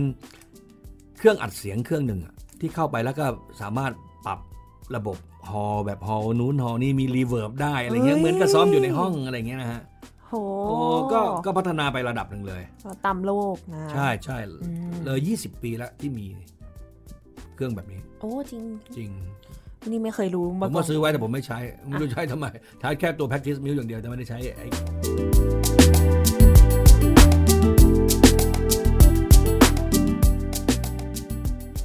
[1.18, 3.26] เครื่องอัดเสียงเครื่องหนึ่งอะที่เข้าไปแล้วก็
[3.60, 3.92] สามารถ
[4.26, 4.38] ปรับ
[4.96, 5.16] ระบบ
[5.50, 9.82] hall แบบ hall นู้น hall นี่มี reverb ได้อะไรเงี้ยเหมือนกับซ้อมอยู่ในห้องอะไรเงี้ยนะฮะ
[10.28, 10.32] โห
[10.66, 10.76] โอ้
[11.12, 12.62] ก็ก็พัฒนาไประดับหนึ่งเลย
[13.04, 16.26] ตามโลกนะ ใช่ใช่อืมเลย 20 ปีแล้วที่มี
[17.54, 18.64] เครื่องแบบนี้ โอ้จริง
[18.96, 19.10] จริง
[19.90, 21.58] นี่ไม่เคยรู้ผมก่ก็นซื้อไว้แต่ผมไม่ใช้
[21.88, 22.46] ไม่รู้ใช้ทำไม
[22.80, 24.66] ใช้แค่ตัว practice m i l อย่างเดียวแต่ไม่ได้ใช้ไอ้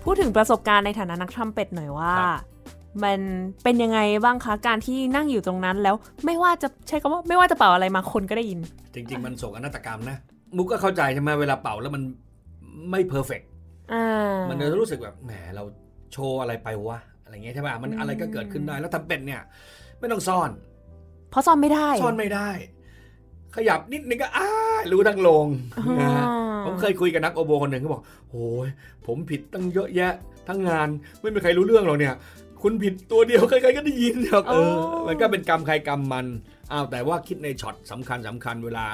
[0.07, 2.13] พูดถึงประสบการณ์ในฐานะนักทำเป็ดหน่อยว่า
[3.03, 3.19] มัน
[3.63, 5.95] เป็นยังไงบ้างคะ การที่นั่งอยู่ตรงนั้นแล้ว
[6.25, 8.59] ไม่ว่าจะใช้คำว่าไม่ว่าจะเป่าอะไรมาคนก็ได้ยิน
[8.93, 10.17] จริง ๆ มันโศกนาฏกรรมนะ
[10.57, 12.03] มุกก็เข้าใจใช่ไหมเวลาเป่าแล้วมัน
[12.91, 13.41] ไม่เพอร์เฟก
[13.93, 15.63] อ่ามันจะรู้สึกแบบแหมเรา
[16.13, 19.41] โชว์อะไรไปวะอะไรเงี้ยใช่ป่ะมันอืมอะไรก็เกิดขึ้นได้แล้วทำเป็ดเนี่ย
[19.99, 20.49] ไม่ต้องซ่อน
[21.31, 22.49] เพราะซ่อนไม่ได้ ซ่อนไม่ได้
[23.55, 24.47] ขยับนิดนึงก็อ้า
[24.93, 25.47] รู้ทั้งโรง
[25.87, 28.67] อ่นะฮะาผมเคยคุยกับนักโอโบคนหนึ่งเขาบอกโอ้ย
[29.05, 30.13] ผมผิดตั้งเยอะแยะ
[30.47, 30.87] ทั้งงาน
[31.21, 32.15] ไม่มีใครรู้เรื่องหรอกเนี่ย
[32.63, 34.73] คุณผิดตัวเดียวใครๆก็ได้ยินหรอกเออ
[35.07, 36.25] มันก็เป็นกรรมใครกรรมมัน
[36.71, 38.85] อ้าวแต่ว่าคิดในช็อตสำคัญสำคัญเวลา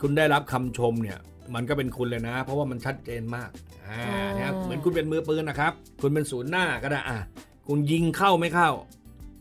[0.00, 1.18] คุณได้รับคำชมเนี่ย
[1.54, 3.50] มันก็เป็นคุณเลยนะ เพราะว่ามันชัดเจนมาก
[3.88, 4.02] อ่า
[4.36, 5.72] นะครับเหมือนคุณเป็นมือปืนนะครับ
[6.02, 7.18] คุณเป็นศูนย์หน้าก็ได้อะ
[7.68, 8.70] คุณยิงเข้าไม่เข้า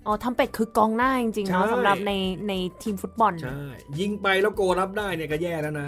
[0.10, 2.12] อ๋อทำเป็ดคือกองหน้าจริงๆเนาะใช่สำหรับใน
[2.47, 2.53] ใน
[2.84, 3.62] ทีมฟุตบอลใช่
[3.99, 5.88] ยิงไปแล้วโกรับได้เนี่ยก็แย่แล้วนะ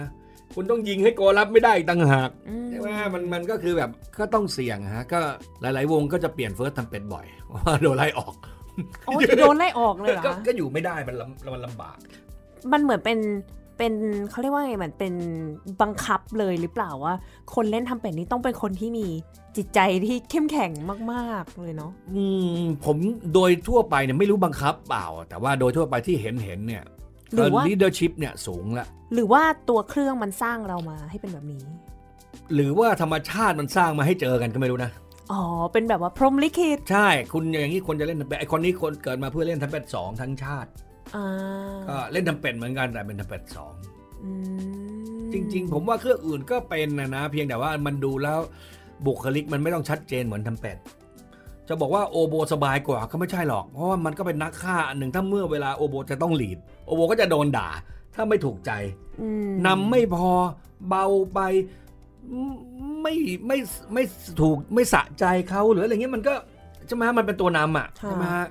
[0.54, 5.20] คุณต้องยิงให้โกรับไม่ได้อีกต่างหากอืมใช่ไหมมันมันก็คือแบบก็ต้องเสี่ยงฮะก็
[5.60, 8.34] หลาย ๆ วงก็จะเปลี่ยนเฟิร์สทำเป็ดบ่อยเพราะว่าโดนไล่ออก
[9.06, 11.96] โอ้โดนไล่ออกเลยเหรอก็คะก็อยู่ไม่ได้มันลำมันลำบาก
[12.72, 13.18] มันเหมือนเป็น
[13.78, 13.92] เป็น
[14.30, 15.14] เขาเรียกว่าไงเหมือนเป็น
[15.82, 17.14] บังคับเลยหรือเปล่าว่า
[17.54, 19.06] คนเล่นทำเป็ดนี้ต้องเป็นคนที่มี
[19.56, 20.70] จิตใจที่เข้มแข็ง
[21.12, 22.24] มากๆเลยเนาะอื
[22.56, 22.96] มผม
[23.34, 26.84] โดยทั่วไปเนี่ยไม่รู้บังคับเปล่า แต่ว่าโดยทั่วไปที่เห็นเห็นเนี่ย
[27.34, 31.64] หรือว่า leadership เนี่ยสูงละหรือว่าตัวเครื่องมันสร้างเรามาให้เป็นแบบนี้
[32.54, 34.90] หรือว่าธรรมชาติมันสร้างมาให้เจอกันก็ไม่รู้นะ
[35.32, 35.42] อ๋อ
[35.72, 40.91] เป็นแบบว่าพรหมลิขิต ใช่ คุณอย่างนี้คนจะเล่นทรัมเป็ตไอ้คนนี้คนเกิดมาเพื่อเล่นทรัมเป็ตสองทั้งชาติอ่า
[41.88, 43.72] ก็เล่นทรัมเป็ตเหมือนกันแต่เป็นทรัมเป็ตสอง
[44.24, 44.30] อื
[45.18, 48.38] มจริง ๆ ผมว่าเครื่องอื่นก็เป็นนะนะ เพียงแต่ว่ามันดูแล้ว
[49.06, 50.76] บุคลิกมันไม่ต้องชัดเจนเหมือนทรัมเป็ต
[51.68, 57.68] จะบอกว่าโอโบสบายกว่าก็ไม่ใช่หรอก เพราะว่ามันก็เป็นนักฆ่าอันหนึ่งถ้าเมื่อเวลาโอโบจะต้อง lead โอโบก็จะโดนด่า
[58.14, 58.72] ถ้าไม่ถูกใจ
[59.20, 60.30] อืมนำไม่พอ
[60.88, 61.40] เบาไป
[63.02, 63.14] ไม่
[63.46, 63.58] ไม่
[63.92, 64.04] ไม่
[64.40, 66.34] ถูกไม่สะใจเขาหรืออะไรเงี้ยมันก็
[66.86, 68.46] ใช่ไหมมันเป็นตัวนำอะใช่ไหมฮะ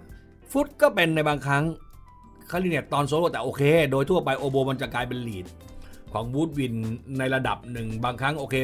[0.52, 1.64] ฟลูตก็เป็นในบางครั้ง
[2.52, 5.46] คลาริเน็ตตอนโซโล่แต่โอเค โดยทั่วไปโอโบมันจะกลายเป็น lead
[6.14, 6.74] ของวูดวิน
[7.20, 8.56] ในระดับหนึ่งบางครั้งโอเค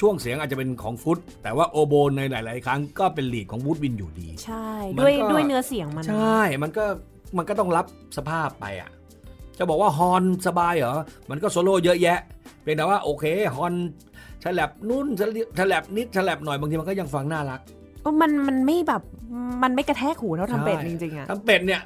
[0.00, 6.84] ช่วงเสียงอาจจะเป็นของฟุต แต่ว่าโอโบในหลาย ๆ ครั้งก็เป็นลีดของวูดวินอยู่ดี ใช่มันด้วยก็ด้วยเนื้อเสียงมันใช่ มันก็
[7.36, 7.86] มันก็ต้องรับ
[8.16, 8.90] สภาพไปอะ
[9.58, 10.98] จะบอกว่าฮอนสบายเหรอ
[11.30, 12.18] มันก็โซโล่เยอะแยะ
[12.62, 13.24] เพียงแต่ว่าโอเค
[13.56, 13.74] ฮอน
[14.44, 15.06] ฉลับนุ่น
[15.58, 17.60] ฉลับนิดฉลับหน่อยบางทีมันก็ยังฟังน่ารัก
[18.02, 19.02] เออมันมันไม่แบบ
[19.62, 21.82] มันไม่กระแทกหูเท่าทำเป็ดใช่จริงๆอะทำเป็ดเนี่ย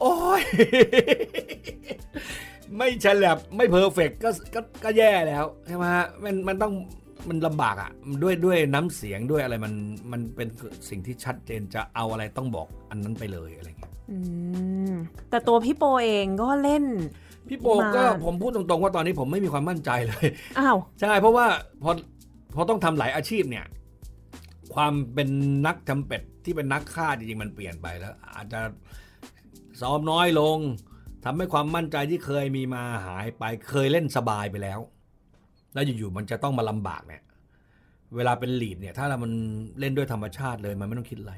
[0.00, 0.42] โอ้ย
[2.76, 6.72] ไม่ฉลับไม่เพอร์เฟกก็ก็ก็แย่แล้วใช่ไหมฮะมันมันต้อง
[7.28, 7.90] มันลำบากอะ
[8.22, 9.74] ด้วยด้วยน้ำเสียงด้วยอะไรมัน
[10.12, 10.48] มันเป็น
[10.88, 14.18] สิ่งที่ชัดเจนจะเอาอะไรต้องบอกอันนั้นไปเลยอะไรเงี้ยอื
[14.90, 14.92] ม
[15.30, 16.84] แต่ตัวพี่โปเองก็เล่น
[17.48, 17.66] พี่โป
[17.96, 20.26] ก็มาผมพูดตรงๆว่าตอนนี้ผมไม่มีความมั่นใจเลย
[20.58, 21.46] อ้าวใช่เพราะว่า
[21.82, 21.90] พอ
[22.54, 23.64] พอต้องทำหลายอาชีพเนี่ย
[24.74, 25.28] ความเป็น
[25.66, 28.60] นักทำเป็ดที่เป็นนักฆ่าจริงๆมันเปลี่ยนไปแล้ว อาจจะ
[29.80, 30.58] ซ้อมน้อยลง
[31.24, 34.80] ทำให้ความมั่นใจที่เคยมีมาหายไปเคยเล่นสบายไปแล้ว
[35.74, 37.22] แล้วอยู่ๆมันจะต้องมาลำบากเนี่ย
[38.16, 39.32] เวลาเป็นลีดเนี่ย ถ้าเรามัน
[39.80, 41.34] เล่นด้วยธรรมชาติเลยมันไม่ต้องคิดอะไร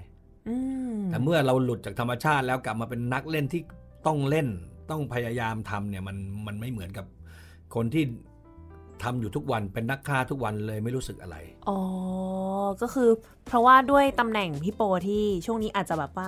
[0.48, 0.56] อื
[0.94, 3.62] มแต่เมื่อเราหลุดจากธรรมชาติแล้วกลับมาเป็นนักเล่นที่
[4.06, 4.48] ต้องเล่น
[4.90, 6.16] ต้องพยายามทำเนี่ยมัน
[6.46, 7.06] มันไม่เหมือนกับ
[7.74, 8.04] คนที่
[9.02, 11.36] ทำอยู่ทุกวันเป็นนักฆ่าทุกวันเลยไม่รู้สึกอะไร
[11.68, 11.78] อ๋อ
[12.82, 13.10] ก็คือ
[13.46, 16.26] เพราะว่าด้วยตำแหน่งพี่โปที่ช่วงนี้อาจจะแบบว่า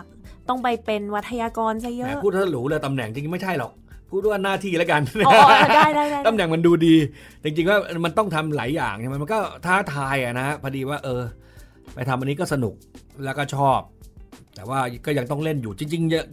[0.49, 3.73] ต้องไปเป็นวัทยากรซะเยแหมอะพูดถ้าหรูเลยตำแหน่งจริงๆไม่ใช่หรอก
[4.11, 5.35] พูดว่าหน้าที่แล้วกันอ๋อ
[5.77, 6.95] ได้ได้ได้ตำแหน่งมันดูดี
[7.45, 11.23] จริงๆว่ามันต้องทำหลายอย่างใช่ไหมมันก็ท้าทายอะนะพอดีว่าเออ
[11.95, 12.75] ไปทำอันนี้ก็สนุก
[13.25, 13.81] แล้วก็ชอบ
[14.55, 16.25] แต่ว่าก็ยังต้องเล่นอยู่จริง ๆ ยัง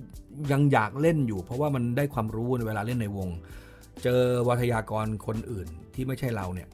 [0.51, 3.29] ยังอยากเล่นอยู่ เพราะว่ามันได้ความรู้ในเวลาเล่นในวง
[4.03, 6.69] เจอวัทยากรคนอื่นที่ไม่ใช่เราเนี่ย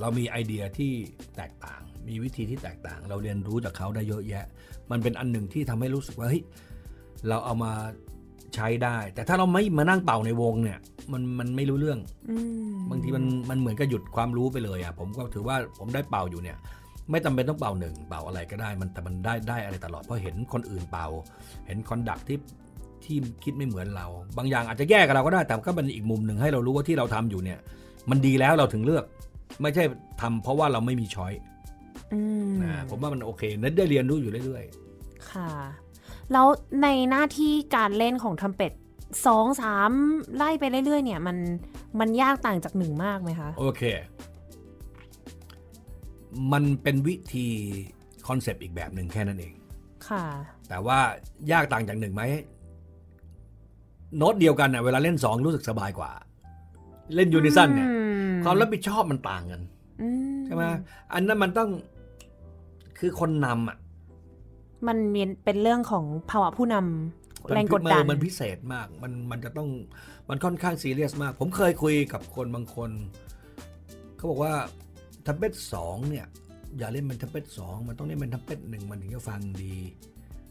[0.00, 0.92] เรามีไอเดียที่
[1.36, 4.44] แตกต่าง มีวิธีที่แตกต่าง เราเรียนรู้จากเขาได้เยอะแยะ
[4.90, 6.42] มันเป็นอันหนึ่งที่ทำให้รู้สึกว่าเฮ้ย
[7.28, 7.72] เราเอามา
[8.54, 10.78] ใช้ได้ แต่ถ้าเราไม่มานั่งเป่าในวงเนี่ย
[11.12, 11.98] มันมันไม่รู้เรื่อง
[12.30, 12.36] อื
[12.74, 16.58] มบางทีมันมันเหมือนกับหยุดความรู้ไปเลยอะ ผมก็ถือว่าผมได้เป่าอยู่เนี่ย
[17.10, 21.06] ไม่จำเป็นต้องเป่าหนึ่งเป่าอะไรก็ได้ มันแต่มันได้ได้อะไรตลอดเพราะเห็นคนอื่นเป่า
[21.66, 22.38] เห็นคอนดักที่
[23.04, 24.06] ที่คิดไม่เหมือนเรา
[24.38, 27.58] บางอย่างอาจจะแย่กับเราก็ได้ แต่ก็เป็นอีกมุมหนึ่งให้เรารู้ว่าที่เราทำอยู่เนี่ย
[28.10, 29.04] มันดีแล้วเราถึงเลือก
[29.62, 29.84] ไม่ใช่
[30.20, 31.32] ทำเพราะว่าเราไม่มีช้อย
[32.14, 34.64] อืมนะผมว่ามันโอเคนั้นได้เรียนรู้อยู่เรื่อย
[35.32, 35.52] ค่ะ
[36.32, 36.46] แล้ว
[36.82, 38.72] ในหน้าที่การเล่นของทำเป็ด
[39.26, 39.90] สองสาม
[40.36, 41.36] ไล่ไปเรื่อยๆ เนี่ยมัน
[42.00, 43.82] มันยากต่างจากหนึ่งมากไหมคะๆโอเค
[46.52, 47.46] มันเป็นวิธี
[48.28, 49.54] concept อีกแบบหนึ่งแค่นั้นเอง
[50.08, 50.24] ค่ะ
[50.68, 50.98] แต่ว่า
[51.52, 52.22] ยากต่างจากหนึ่งไหม
[54.16, 56.10] โน้ตเดียวกันเน่ะเวลาเล่นสองรู้สึกสบายกว่า
[57.14, 57.96] เล่น unison เนี่ยอื
[58.28, 59.62] มความรับผิดชอบมันต่างกัน
[60.02, 60.08] อื
[60.46, 60.62] ใช่ไหม
[61.12, 61.68] อันนั้นมันต้อง
[62.98, 63.76] คือคนนำอะ
[64.86, 64.96] มัน
[65.44, 69.68] เป็นเรื่องของภาวะผู้นำแรงกดดันมันพิเศษมาก มันมันจะต้อง
[70.28, 72.90] มันค่อนข้างซีเรียสมาก ผมเคยคุยกับคนบางคน
[74.16, 74.52] เขาบอกว่า
[75.26, 76.26] ทรัมเป็ตสองเนี่ย
[76.78, 79.74] อย่าเล่นเป็นทรัมเป็ตสองมันต้องเล่นเป็นทรัมเป็ตหนึ่งมันถึงจะฟังดี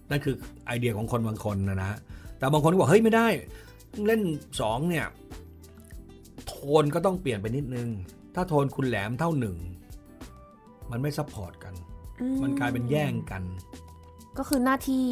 [0.10, 0.36] นั่นคือ
[0.68, 2.00] ไอเดียของคนบางคนนะนะ
[2.38, 3.28] แต่บางคนก็บอกเฮ้ยไม่ได้
[4.06, 4.22] เล่น
[4.62, 5.06] สองเนี่ย
[6.48, 7.90] โทนก็ต้องเปลี่ยนไปนิดนึง
[8.36, 9.58] ถ้าโทนคุณแหลมเท่าหนึ่ง
[10.92, 11.74] มันไม่ support กัน
[12.22, 13.44] อืมันกลายเป็นแย่งกัน
[14.38, 15.06] ก็คือหน้าที่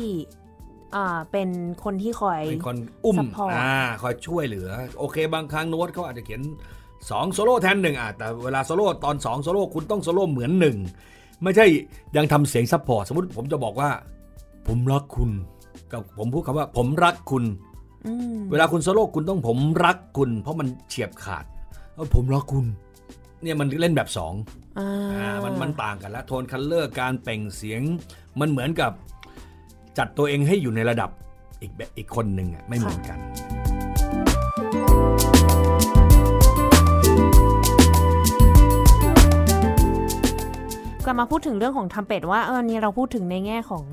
[0.95, 1.49] อ่าเป็น
[1.83, 4.69] คนที่คอยเป็นคนอุ้ม support อ่าคอยช่วยเหลือ
[4.99, 6.41] โอเค บางครั้งโน้ตเขาอาจจะเขียน
[6.87, 10.77] 2โซโล่แทนหนึ่งอะแต่เวลาโซโล่ตอน 2 โซโล่คุณต้องโซโล่เหมือนหนึ่ง
[11.43, 11.65] ไม่ใช่
[12.17, 13.89] ยังทำเสียง support สมมติผมจะบอกว่า
[14.67, 15.31] ผมรักคุณ
[15.91, 17.43] กับผมพูดคำว่า ผมรักคุณ
[18.05, 21.45] อืมเวลาคุณโซโล่คุณต้องผมรักคุณ เพราะมันเฉียบขาด
[21.95, 22.65] เออผมรักคุณ
[23.41, 24.33] เนี่ยมันเล่นแบบสอง
[24.79, 27.81] อ่าอ่ามันมันต่างกันแล้ว tone color การเปล่งเสียง
[28.39, 28.91] มันเหมือนกับ
[29.97, 31.09] จัดตัวเองให้อยู่ในระดับ
[31.61, 33.19] อีกแบบอีกคนหนึ่งอะไม่เหมือนกัน
[41.05, 43.83] กลับมาพูดถึงเรื่องของทำเป็ดว่าเออเนี่ยเราพูดถึงในแง่ของ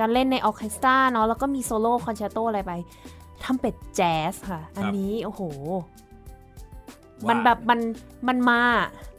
[0.00, 2.72] การเล่นในออร์เคสตราเนาะแล้วก็มีโซโล่คอนแชตโตอะไรไป
[3.44, 5.42] ทำเป็ดแจ๊สค่ะ อันนี้โอ้โห
[7.24, 7.80] ว่ามัมันแบบมัน
[8.28, 8.60] มันมา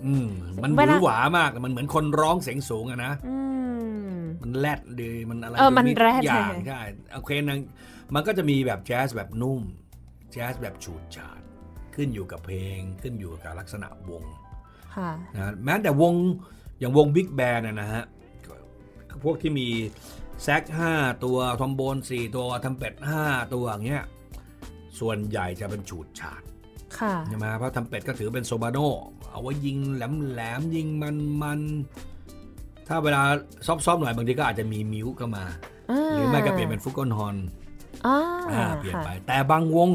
[0.06, 0.30] อืม
[0.64, 3.38] มันหเววืลาอหวามาก มันเหมือนคนร้องเสียงสูงอะนะอื
[4.08, 6.82] มมันแรดดีมันอะไรเออมันทุกแรดอย่างใช่ใช่
[7.14, 7.58] โอเคนะ
[8.14, 9.62] มันก็จะมีแบบแจ๊สแบบนุ่ม
[10.32, 11.42] แจ๊สแบบฉูดฉาด
[11.96, 14.24] ขึ้นอยู่กับเพลงขึ้นอยู่กับลักษณะวง
[14.96, 16.14] ค่ะนะแม้แต่วง
[16.80, 18.04] อย่างวง big band นะฮะ
[19.10, 19.68] ก็พวกที่มี
[20.44, 20.64] แซ็ก
[20.94, 24.04] 5 ตัวทรอมโบน 4 ตัวทรัมเป็ต 5 ตัวอย่างเงี้ย
[25.00, 26.42] ส่วนใหญ่จะเป็นฉูดฉาด
[26.98, 28.78] ค่ะใช่ไหมเพราะทรัมเป็ตก็ถือเป็น soprano
[29.32, 33.22] เอาไว้ยิงแหลมแหลมๆยิงมันมันๆถ้าเวลา
[33.66, 35.46] soft ๆหน่อยบางทีก็อาจจะมี mute ก็มา
[36.14, 37.36] หรือไม่ก็เปลี่ยนเป็น flugelhorn
[38.06, 38.18] อ่า
[38.52, 39.90] อ่าเปลี่ยนค่ะไป แต่บางวง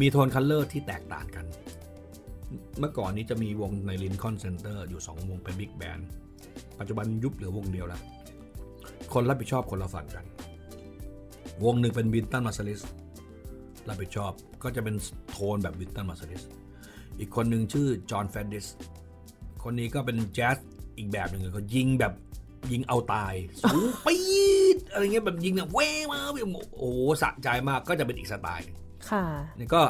[0.00, 1.44] มี tone color ที่แตกต่างกัน
[2.78, 5.98] เมื่อก่อนนี้จะมีวงใน Lincoln Center อยู่ 2 วงเป็น big band
[6.78, 8.02] ปัจจุบันยุบเหลือวงเดียวแล้ว
[9.14, 10.24] คนรับผิดชอบคนละฝั่งกัน
[11.64, 12.80] วงหนึ่งเป็น Wynton Marsalis
[13.88, 14.32] รับผิดชอบ
[14.62, 14.94] ก็จะเป็น
[15.30, 16.42] โทนแบบ Wynton Marsalis
[17.18, 18.66] อีกคนหนึ่งชื่อ Jon Faddis
[19.62, 20.56] คนนี้ก็เป็นแจ๊ส
[20.98, 22.12] อีกแบบหนึ่งเขายิงแบบ
[22.72, 24.24] ยิงเอาตาย สูงปี๊
[24.76, 26.48] ดอะไรเงี้ยแบบยิงแบบเว้มาแบบ
[26.78, 28.76] โอ้โหสะใจมากก็จะเป็นอีกสไตล์หนึ่ง
[29.10, 29.24] ค่ะ
[29.58, 29.82] นี่ก็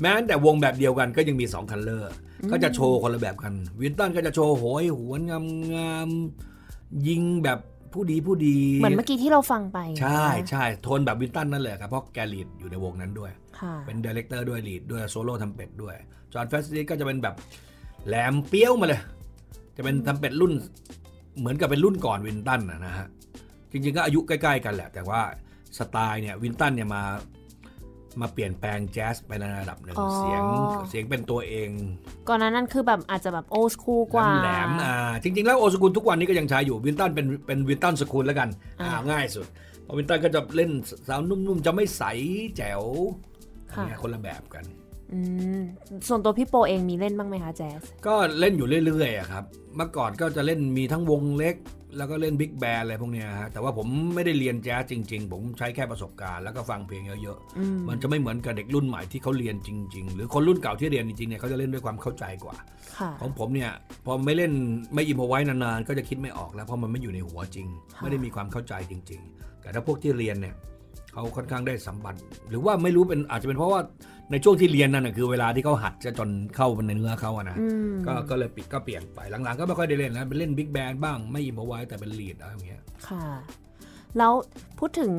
[0.00, 2.10] แม้แต่วงแบบเดียวกันก็ยังมี tone color
[2.50, 5.44] ก็จะโชว์คนละแบบกัน Wynton ก็จะโชว์โหยหวนงาม
[5.74, 7.58] งามๆยิงแบบ
[7.94, 15.94] ผู้ดีผู้ดี เหมือนเมื่อกี้ที่เราฟังไป ใช่นะใช่โทนแบบ Wynton นั่นแหละครับ เพราะแก lead อยู่ในวงนั้นด้วยค่ะเป็น director ด้วย lead ด้วยโซโล่ทรัมเป็ตด้วย
[16.32, 17.34] Jon Faddis ก็จะเป็นแบบ
[18.06, 19.00] แหลมเปี้ยวมาเลย
[19.76, 20.52] จะเป็นทรัมเป็ตรุ่น
[21.38, 23.06] เหมือนกับเป็นรุ่นก่อน Wynton นะนะฮะ
[23.70, 25.20] จริงๆก็อายุใกล้ ๆ กันแหละ แต่ว่า
[25.78, 27.02] สไตล์เนี่ย Wynton เนี่ยมา
[28.20, 30.42] มาเปลี่ยนแปลงแจ๊สไปในระดับหนึ่งอ๋อ เสียง
[30.88, 31.70] เสียงเป็นตัวเอง
[32.28, 38.48] ก่อนหน้านั้นคือแบบอาจจะแบบโอ s คูลกว่า แหลมๆอ่าจริง ๆ แล้ว old school ทุกวันนี้ก็ยังใช้อยู่ Wynton เป็นเป็น Wynton school แล้วกัน
[38.80, 39.46] อ่า อ่าง่ายสุด
[39.82, 40.70] เพราะ Wynton ก็จะเล่น
[41.08, 42.02] สาวนุ่มๆจะไม่ใส
[42.56, 42.82] แจ๋ว
[43.72, 44.83] ค่ะ เนี่ยคนละแบบกันอืม
[46.08, 49.44] ส่วนตัวพี่โปเองมีเล่นบ้างไหมคะแจ๊สก็เล่นอยู่เรื่อยๆอะครับ
[49.76, 51.56] เมื่อก่อนก็จะเล่นมีทั้งวงเล็ก
[51.96, 62.54] แล้วก็เล่น big band อะไรพวกเนี้ยฮะแต่ว่าผมไม่ได้เรียนแจ๊สจริง ๆ ผมใช้แค่ประสบการณ์แล้วก็ฟังเพลงเยอะอืมๆมันจะไม่เหมือนกับเด็กรุ่นใหม่ที่เขาเรียนจริง ๆ หรือคนรุ่นเก่าที่เรียนจริงๆเนี่ยเขาจะเล่นด้วยความเข้าใจกว่า
[62.98, 63.70] ค่ะของผมเนี่ย
[64.04, 64.52] พอไม่เล่น
[64.94, 70.54] ไม่ improvise นานๆก็จะคิดไม่ออกแล้วเพราะมันไม่อยู่ในหัวจริงค่ะไม่ได้มีความเข้าใจจริง ๆ แต่ถ้าพวกที่เรียนเนี่ย
[71.12, 72.14] เขาค่อนข้างได้สัมผัส
[72.48, 73.80] หรือว่าไม่รู้เป็นอาจจะเป็นเพราะว่า
[74.30, 83.26] ในช่วงที่เรียนนั่นนะคือเวลาที่เขาหัดจะจนเข้าในเนื้อเขาอะนะอืมก็ก็เลยปิดก็เปลี่ยนไปหลังๆ ก็ไม่ค่อยได้เล่นแล้วไปเล่น big band บ้างไม่ improvise แต่เป็น lead อะไรอย่างเงี้ยค่ะ
[84.18, 84.32] แล้ว
[84.78, 85.12] พูดถึง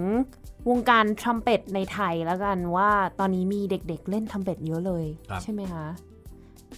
[0.70, 2.90] วงการทรัมเป็ตในไทยแล้วกันว่า
[3.20, 5.06] ตอนนี้มีเด็กๆ เล่นทรัมเป็ตเยอะเลย
[5.44, 5.86] ใช่ไหมคะ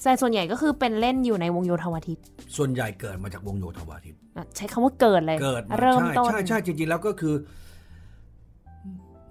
[0.04, 2.20] แต่ส่วนใหญ่ก็คือเป็นเล่นอยู่ในวงโยธวาทิต
[2.58, 7.34] ส่วนใหญ่เกิดมาจากวงโยธวาทิตอะใช้คำว่าเกิดเลย เกิดมาเริ่มใช่ต้น ใช่ใช่จริงๆแล้วก็คือ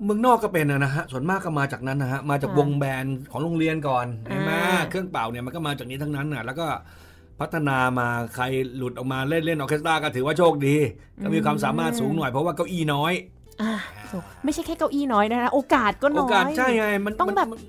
[0.05, 4.53] เมืองนอกก็เป็นนะฮะส่วนมากก็มาจากนั้นนะฮะมาจากวงแบนด์ของโรงเรียนก่อนใช่ไหม
[4.91, 6.67] เครื่องเป่าเนี่ยมันก็มาจากนี้ทั้งนั้นน่ะแล้วก็
[7.41, 8.45] พัฒนามาใคร
[8.77, 10.77] หลุดออกมาเล่นเล่นออร์เคสตราก็ถือว่าโชคดี
[11.23, 13.13] ก็มีความสามารถสูงหน่อยเพราะว่าเก้าอี้น้อย
[13.63, 13.73] อะ
[14.11, 17.61] ถูกไม่ใช่แค่เก้าอี้น้อยนะโอกาสก็โอน้อยกาสใช่ไงมันต้องมันแบบมัน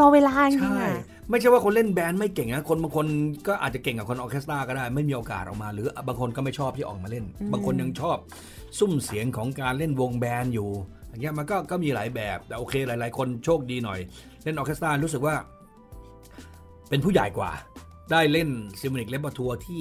[0.00, 3.06] รอเวลาจริงใช่ๆอะไม่ใช่ว่าคนเล่น band ไม่เก่งนะคนบางคน
[3.46, 8.16] ก็อาจจะเก่งกับคนออร์เคสตราก็ได้ ไม่มีโอกาสออกมา หรือบางคนก็ไม่ชอบที่ออกมาเล่น บางคนยังชอบ
[8.78, 10.68] สุ้มเสียงของการเล่นวง band อยู่
[11.14, 14.00] อย่างเงี้ยมันก็ก็มีหลายแบบแต่โอเคหลาย ๆ คนโชคดีหน่อย
[14.42, 15.34] เล่นออร์เคสตรารู้สึกว่า
[16.88, 17.50] เป็นผู้ใหญ่กว่า
[18.10, 18.48] ได้เล่น
[18.80, 19.80] symphonic repertoire ที่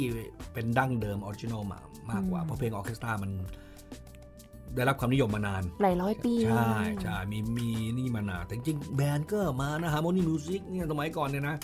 [0.53, 1.79] เป็นดั้งเดิม original มา
[2.11, 3.31] มากกว่า เพราะเพลงออร์เคสตรามัน
[4.75, 11.55] ได้รับความนิยมมานาน หลายร้อยปี ใช่ใช่มีมีนี่มานานแต่จริงๆ band ก็มานะ harmony music เนี่ยสมัยก่อนเนี่ยนะ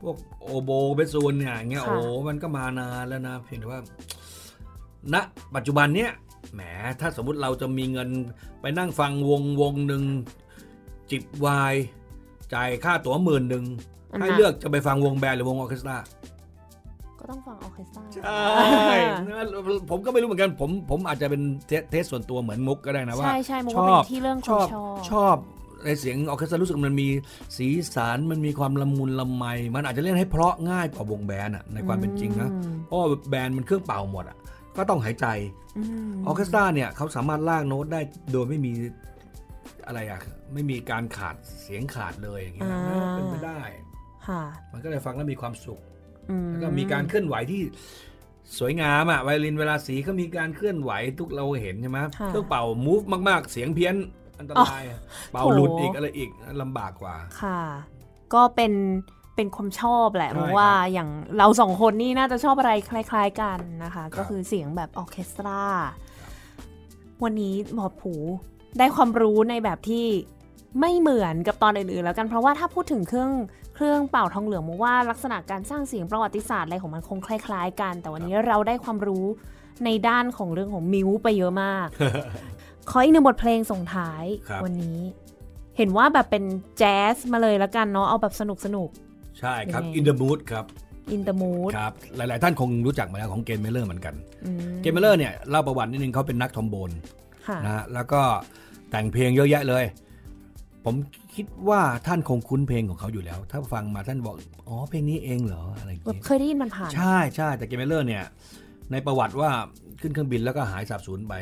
[0.00, 1.96] พวก oboe bassoon เนี่ยอย่างเงี้ยโอ้
[2.28, 3.80] มันก็มานานแล้วนะ เพียงแต่ว่า
[5.14, 5.16] ณ
[5.54, 6.10] ปัจจุบันเนี้ย
[6.54, 6.60] แหม
[7.00, 8.08] ถ้าสมมุติเราจะมีเงิน
[8.60, 10.02] ไปนั่งฟังวงวงหนึ่ง
[11.10, 11.84] จิบไวน์
[12.54, 13.64] จ่ายค่าตั๋วหมื่นหนึ่ง
[14.12, 15.96] อันให้นั้นเลือกจะไปฟังวงแบนด์หรือวงออร์เคสตรา
[17.18, 18.94] ก็ต้องฟังออร์เคสตราใช่
[19.28, 19.44] นะ
[19.90, 25.36] ผมก็ไม่รู้เหมือนกันผมผมอาจจะเป็นเทสเทสส่วนตัวเหมือนมุกก็ได้นะว่า ใช่ใช่มุกชว่าอบเป็นที่เรื่องคชนอบชอบชอบ
[25.84, 27.08] ในเสียงออร์เคสตรารู้สึกมันมี
[27.56, 29.44] สีสันมันมีความละมุนละไม
[29.74, 34.36] มันอาจจะเล่นให้เพราะง่ายกว่าวงแบนด์อะในความเป็นจริงนะอืมเพราะว่าแบนด์มันเครื่องเป่าหมดอะ
[34.76, 35.26] ก็ต้องหายใจ
[35.78, 38.00] อืมออร์เคสตราเนี่ยเขาสามารถลากโน้ตได้
[38.32, 38.72] โดยไม่มี
[39.86, 40.20] อะไรอะ
[40.54, 42.68] ไม่มีการขาดเสียงขาดเลยอย่างเงี้ย
[43.14, 43.60] เป็นไปได้
[44.28, 45.80] ค่ะมันก็เลยฟังแล้วมีความสุข
[46.30, 47.62] อืแล้วก็มีการเคลื่อนไหวที่
[48.58, 53.94] สวยงามอะไวโอลินเวลาสีก็มีการเคลื่อนไหวทุกเราเห็นใช่ไหมค่ะเครื่องเป่ามูฟมาก ๆ เสียงเพี้ยน
[54.38, 55.00] อันตรายอะ
[55.32, 56.30] เป่าหลุดอีกอะไรอีก
[56.62, 57.60] ลำบากกว่า ค่ะ
[58.34, 58.72] ก็เป็น
[59.36, 61.08] เป็นความชอบแหละใช่เพราะว่าครับอย่าง
[61.38, 65.62] เราสองคนนี่น่าจะชอบอะไรคล้าย ๆกันนะคะครับก็คือเสียงแบบออร์เคสตรา
[67.24, 68.14] วันนี้หมอผู
[68.78, 70.06] ได้ความรู้ในแบบที่
[70.80, 73.32] ไม่เหมือนกับตอนอื่นๆแล้วกันเพราะว่าถ้าพูดถึงเครื่อง
[73.74, 79.26] เครื่องเป่าทองเหลืองมองว่าลักษณะการสร้างเสียงประวัติศาสตร์อะไรของมันคงคล้าย ๆ กัน แต่วันนี้เราได้ความรู้
[79.84, 81.86] ในด้านของเรื่องของ mute ไปเยอะมาก
[82.90, 84.98] ขออีกหนึ่งบทเพลงส่งท้ายครับวันนี้
[85.76, 86.44] เห็นว่าแบบเป็น
[86.78, 88.88] แจ๊สมาเลยแล้วกันเนาะเอาแบบสนุกสนุก
[89.40, 90.64] ใช่ครับยังไง In the Mood ครับ
[91.12, 94.14] In the Mood ครับ หลาย ๆ ท่านคงรู้จักมาแล้วของ Glenn Miller เหมือนกัน
[94.82, 96.90] Glenn Miller เนี่ยเล่าประวัตินิดนึงเขาเป็นนักทอมโบน
[97.46, 98.20] ค่ะนะฮะแล้วก็
[98.90, 99.84] แต่งเพลงเยอะแยะเลย
[100.84, 100.94] ผม
[101.34, 104.34] คิดว่าท่านคงคุ้นเพลงของเขาอยู่แล้ว ถ้าฟังมาท่านบอก
[104.68, 108.24] อ๋อ เพลงนี้เองเหรอ อะไรอย่างแบบเงี้ยเคยได้ยินมันผ่าน ใช่ใช่แต่ Glenn Miller เนี่ย
[108.92, 109.50] ในประวัติว่า
[110.00, 111.34] ขึ้นเครื่องบินแล้วก็หายสาบสูญไป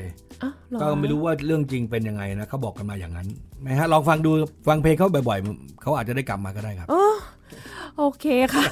[0.43, 3.29] อะเหรอก็ไม่รู้ว่าเรื่องจริงเป็นยังไงนะเขาบอกกันมาอย่างนั้น
[3.63, 4.31] ไหมฮะลองฟังดู
[4.69, 7.15] ฟังเพลงเขาบ่อย ๆ เขาอาจจะได้กลับมาก็ได้ครับเออ
[7.99, 8.65] โอเคค่ะ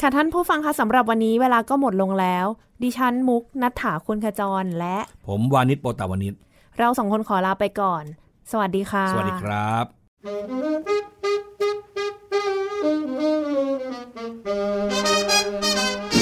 [0.00, 2.46] ค่ะท่านผู้ฟังคะสำหรับวันนี้เวลาก็หมดลงแล้ว
[2.82, 6.34] ดิฉันมุกนัฐถาคุณขจรและ ผมวานิชโปตาวานิช
[6.78, 8.04] เราสองคนขอลาไปก่อน
[8.50, 9.84] สวัสดีค่ะ สวัสดีครับ
[14.38, 16.15] Thank you.